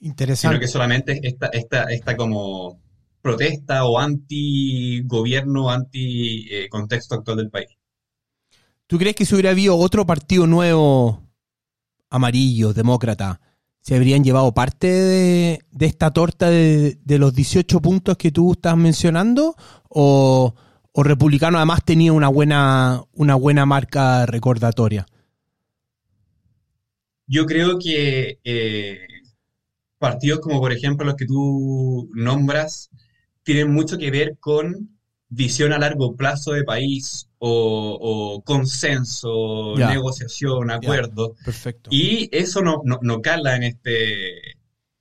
Interesante. 0.00 0.54
Sino 0.54 0.60
que 0.60 0.68
solamente 0.68 1.20
esta, 1.22 1.46
esta, 1.48 1.84
esta 1.84 2.16
como 2.16 2.80
protesta 3.22 3.84
o 3.84 3.98
anti-gobierno, 3.98 5.70
anti-contexto 5.70 7.14
eh, 7.14 7.18
actual 7.18 7.38
del 7.38 7.50
país. 7.50 7.68
¿Tú 8.86 8.98
crees 8.98 9.16
que 9.16 9.24
si 9.24 9.34
hubiera 9.34 9.50
habido 9.50 9.76
otro 9.76 10.06
partido 10.06 10.46
nuevo, 10.46 11.24
amarillo, 12.08 12.72
demócrata, 12.72 13.40
se 13.80 13.96
habrían 13.96 14.22
llevado 14.22 14.52
parte 14.52 14.86
de, 14.86 15.60
esta 15.80 16.12
torta 16.12 16.50
de, 16.50 16.98
los 17.04 17.34
18 17.34 17.80
puntos 17.80 18.16
que 18.16 18.30
tú 18.30 18.52
estás 18.52 18.76
mencionando? 18.76 19.56
¿O, 19.88 20.54
o 20.92 21.02
republicano 21.02 21.56
además 21.58 21.80
tenía 21.84 22.12
una 22.12 22.28
buena, 22.28 23.02
una 23.14 23.34
buena 23.34 23.66
marca 23.66 24.24
recordatoria? 24.26 25.06
Yo 27.26 27.46
creo 27.46 27.78
que 27.78 28.38
eh, 28.44 29.06
partidos 29.98 30.40
como 30.40 30.60
por 30.60 30.72
ejemplo 30.72 31.06
los 31.06 31.16
que 31.16 31.26
tú 31.26 32.08
nombras 32.14 32.90
tienen 33.42 33.72
mucho 33.72 33.98
que 33.98 34.10
ver 34.10 34.36
con 34.38 34.96
visión 35.28 35.72
a 35.72 35.78
largo 35.78 36.16
plazo 36.16 36.52
de 36.52 36.64
país 36.64 37.28
o, 37.38 38.42
consenso, 38.44 39.74
negociación, 39.76 40.70
acuerdo. 40.70 41.34
perfecto. 41.44 41.90
Y 41.92 42.28
eso 42.32 42.62
no, 42.62 42.82
no, 42.84 43.20
cala 43.20 43.56
en 43.56 43.64
este, 43.64 44.52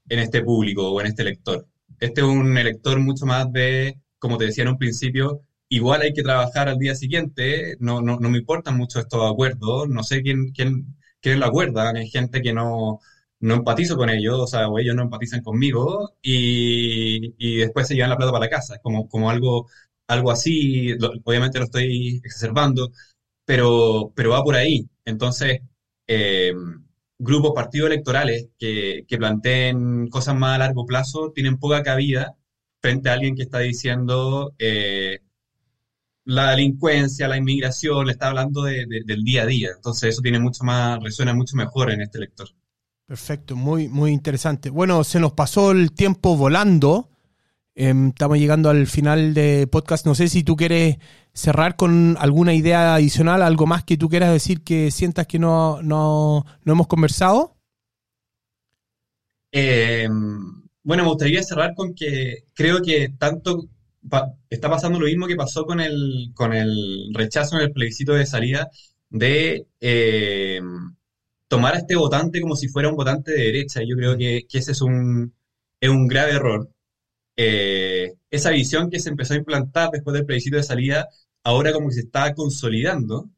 en 0.10 0.20
este 0.20 0.44
público 0.44 0.92
o 0.92 1.02
en 1.02 1.08
este 1.08 1.22
elector. 1.24 1.68
Este 2.00 2.22
es 2.22 2.28
un 2.28 2.58
elector 2.58 3.00
mucho 3.00 3.26
más 3.26 3.52
de, 3.52 4.00
como 4.20 4.38
te 4.38 4.46
decía 4.46 4.64
en 4.64 4.72
un 4.72 4.78
principio, 4.78 5.42
igual 5.70 6.02
hay 6.02 6.14
que 6.14 6.24
trabajar 6.24 6.70
al 6.70 6.78
día 6.78 6.96
siguiente, 6.96 7.78
no, 7.80 8.02
no, 8.02 8.20
no 8.20 8.30
me 8.30 8.40
importan 8.40 8.78
mucho 8.78 9.00
estos 9.00 9.32
acuerdos, 9.32 9.88
no 9.90 10.04
sé 10.04 10.22
quién, 10.22 10.52
quién, 10.52 10.96
quién 11.26 11.40
lo 11.40 11.48
acuerda, 11.48 11.90
hay 11.92 12.10
gente 12.10 12.42
que 12.42 12.54
no, 12.54 13.00
no 13.40 13.56
empatizo 13.56 13.98
con 13.98 14.10
ellos, 14.10 14.36
o 14.40 14.48
sea, 14.48 14.68
o 14.70 14.80
ellos 14.80 14.96
no 14.96 15.04
empatizan 15.04 15.42
conmigo 15.42 16.16
y, 16.22 17.34
y 17.38 17.58
después 17.58 17.88
se 17.88 17.96
llevan 17.96 18.12
la 18.12 18.18
plata 18.18 18.32
para 18.32 18.46
la 18.46 18.50
casa, 18.50 18.80
como, 18.82 19.08
como 19.10 19.30
algo, 19.30 19.68
algo 20.08 20.32
así, 20.32 20.94
obviamente 21.24 21.58
lo 21.60 21.66
estoy 21.66 22.22
exacerbando, 22.24 22.92
pero, 23.46 24.12
pero 24.16 24.32
va 24.32 24.44
por 24.44 24.56
ahí. 24.56 24.88
Entonces, 25.06 25.60
eh, 26.08 26.54
grupos, 27.18 27.54
partidos 27.56 27.88
electorales 27.90 28.50
que, 28.60 29.06
que 29.08 29.18
planteen 29.18 30.08
cosas 30.10 30.36
más 30.36 30.56
a 30.56 30.60
largo 30.60 30.86
plazo 30.86 31.32
tienen 31.34 31.58
poca 31.60 31.84
cabida 31.84 32.36
frente 32.82 33.10
a 33.10 33.14
alguien 33.14 33.36
que 33.36 33.44
está 33.44 33.60
diciendo 33.60 34.54
eh, 34.60 35.20
la 36.26 36.52
delincuencia, 36.52 37.28
la 37.28 37.38
inmigración, 37.38 38.08
le 38.08 38.14
está 38.14 38.28
hablando 38.28 38.64
del 38.64 39.24
día 39.24 39.44
a 39.44 39.46
día. 39.46 39.70
Entonces 39.76 40.10
eso 40.10 40.22
tiene 40.22 40.40
mucho 40.40 40.64
más, 40.64 41.02
resuena 41.02 41.34
mucho 41.34 41.56
mejor 41.56 41.92
en 41.92 42.02
este 42.02 42.20
lector. 42.20 42.50
Perfecto, 43.06 43.56
muy, 43.56 43.88
muy 43.88 44.12
interesante. 44.12 44.72
Bueno, 44.72 45.04
se 45.04 45.20
nos 45.20 45.34
pasó 45.34 45.72
el 45.72 45.92
tiempo 45.92 46.36
volando. 46.36 47.12
Em, 47.76 48.10
estamos 48.10 48.40
llegando 48.40 48.70
al 48.70 48.88
final 48.88 49.36
de 49.36 49.68
podcast. 49.68 50.08
No 50.08 50.16
sé 50.16 50.28
si 50.28 50.44
tú 50.44 50.56
quieres 50.56 50.98
cerrar 51.32 51.76
con 51.76 52.18
alguna 52.20 52.56
idea 52.56 52.96
adicional, 52.96 53.44
algo 53.44 53.68
más 53.68 53.84
que 53.84 53.98
tú 53.98 54.10
quieras 54.10 54.32
decir 54.32 54.64
que 54.64 54.90
sientas 54.90 55.28
que 55.28 55.38
no, 55.38 55.82
no, 55.84 56.46
no 56.64 56.74
hemos 56.74 56.88
conversado. 56.88 57.56
Em, 59.52 60.64
bueno, 60.84 61.04
me 61.04 61.10
gustaría 61.10 61.44
cerrar 61.44 61.76
con 61.76 61.94
que 61.94 62.46
creo 62.54 62.82
que 62.82 63.10
tanto 63.20 63.70
está 64.50 64.70
pasando 64.70 65.00
lo 65.00 65.06
mismo 65.08 65.28
que 65.28 65.36
pasó 65.36 65.66
con 65.66 65.80
el, 65.80 66.32
con 66.34 66.54
el 66.54 67.12
rechazo 67.14 67.58
en 67.58 67.64
el 67.64 67.72
plebiscito 67.72 68.14
de 68.14 68.26
salida 68.26 68.70
de 69.10 69.68
em, 69.80 70.96
tomar 71.48 71.76
a 71.76 71.80
este 71.80 71.96
votante 71.96 72.42
como 72.42 72.56
si 72.56 72.68
fuera 72.68 72.90
un 72.90 72.96
votante 72.96 73.32
de 73.32 73.44
derecha. 73.46 73.82
Yo 73.84 73.96
creo 73.96 74.18
que, 74.18 74.46
ese 74.52 74.72
es 74.74 74.82
un, 74.82 75.34
es 75.80 75.90
un 75.90 76.08
grave 76.08 76.32
error. 76.34 76.70
Eh, 77.38 78.14
esa 78.32 78.52
visión 78.52 78.90
que 78.90 79.00
se 79.00 79.10
empezó 79.10 79.34
a 79.34 79.38
implantar 79.38 79.92
después 79.92 80.14
del 80.14 80.26
plebiscito 80.26 80.58
de 80.58 80.64
salida, 80.64 81.08
ahora 81.44 81.74
como 81.74 81.90
que 81.90 81.96
se 81.96 82.02
está 82.02 82.34
consolidando 82.34 83.30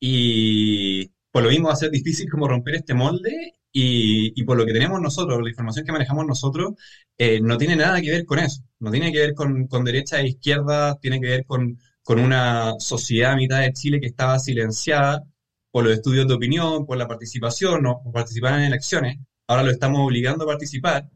y 0.00 1.08
por 1.30 1.42
lo 1.42 1.50
mismo 1.50 1.68
va 1.68 1.74
a 1.74 1.76
ser 1.76 1.90
difícil 1.90 2.30
como 2.30 2.48
romper 2.48 2.76
este 2.76 2.94
molde 2.94 3.54
y, 3.76 4.44
por 4.44 4.56
lo 4.56 4.64
que 4.64 4.72
tenemos 4.72 5.00
nosotros, 5.00 5.42
la 5.42 5.50
información 5.50 5.84
que 5.84 5.92
manejamos 5.92 6.26
nosotros, 6.26 6.74
eh, 7.18 7.40
no 7.40 7.58
tiene 7.58 7.74
nada 7.76 8.00
que 8.00 8.10
ver 8.12 8.24
con 8.24 8.38
eso, 8.38 8.62
no 8.78 8.90
tiene 8.92 9.12
que 9.12 9.18
ver 9.18 9.34
con, 9.34 9.66
con 9.66 9.84
derecha 9.84 10.20
e 10.20 10.28
izquierda, 10.28 10.96
tiene 11.00 11.20
que 11.20 11.26
ver 11.28 11.44
con, 11.44 11.78
con 12.02 12.20
una 12.20 12.74
sociedad 12.78 13.32
a 13.32 13.36
mitad 13.36 13.60
de 13.60 13.72
Chile 13.72 14.00
que 14.00 14.06
estaba 14.06 14.38
silenciada 14.38 15.24
por 15.72 15.84
los 15.84 15.94
estudios 15.94 16.28
de 16.28 16.34
opinión, 16.34 16.86
por 16.86 16.96
la 16.96 17.08
participación 17.08 17.84
o 17.86 18.00
por 18.02 18.12
participar 18.12 18.54
en 18.54 18.66
elecciones, 18.66 19.18
ahora 19.48 19.64
lo 19.64 19.72
estamos 19.72 20.00
obligando 20.00 20.44
a 20.44 20.48
participar, 20.48 21.08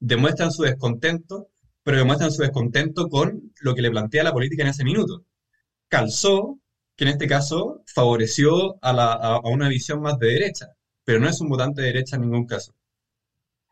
demuestran 0.00 0.50
su 0.52 0.62
descontento, 0.62 1.48
pero 1.82 1.98
demuestran 1.98 2.32
su 2.32 2.42
descontento 2.42 3.08
con 3.10 3.52
lo 3.60 3.74
que 3.74 3.82
le 3.82 3.90
plantea 3.90 4.24
la 4.24 4.32
política 4.32 4.62
en 4.62 4.70
ese 4.70 4.84
minuto. 4.84 5.24
Calzó, 5.88 6.58
que 6.96 7.04
en 7.04 7.10
este 7.10 7.26
caso 7.28 7.82
favoreció 7.86 8.78
a, 8.82 8.92
a 8.92 9.40
una 9.48 9.68
visión 9.68 10.00
más 10.00 10.18
de 10.18 10.28
derecha, 10.28 10.77
pero 11.08 11.20
no 11.20 11.28
es 11.30 11.40
un 11.40 11.48
votante 11.48 11.80
de 11.80 11.86
derecha 11.86 12.16
en 12.16 12.22
ningún 12.22 12.44
caso. 12.44 12.74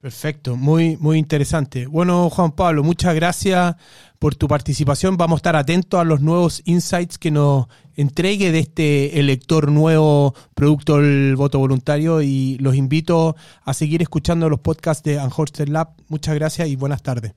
Perfecto, 0.01 0.57
muy, 0.57 0.97
muy 0.97 1.19
interesante. 1.19 1.87
Bueno, 1.87 2.31
Juan 2.31 2.53
Pablo, 2.53 2.83
muchas 2.83 3.15
gracias 3.15 3.77
por 4.19 4.35
tu 4.35 4.49
participación. 4.49 5.19
Vamos 5.19 5.37
a 5.37 5.41
estar 5.41 5.55
atentos 5.55 6.01
a 6.01 6.05
los 6.05 6.23
nuevos 6.23 6.63
insights 6.65 7.19
que 7.19 7.31
nos 7.31 7.67
entregue 7.95 8.53
de 8.53 8.61
este 8.61 9.21
elector 9.21 9.71
nuevo 9.71 10.35
producto 10.55 10.97
del 10.97 11.37
voto 11.37 11.59
voluntario 11.59 12.23
y 12.23 12.57
los 12.57 12.75
invito 12.75 13.37
a 13.65 13.75
seguir 13.75 14.01
escuchando 14.01 14.49
los 14.49 14.61
podcasts 14.61 15.03
de 15.03 15.19
Anhorster 15.19 15.69
Lab. 15.69 15.89
Muchas 16.09 16.37
gracias 16.37 16.69
y 16.69 16.77
buenas 16.77 17.03
tardes. 17.03 17.35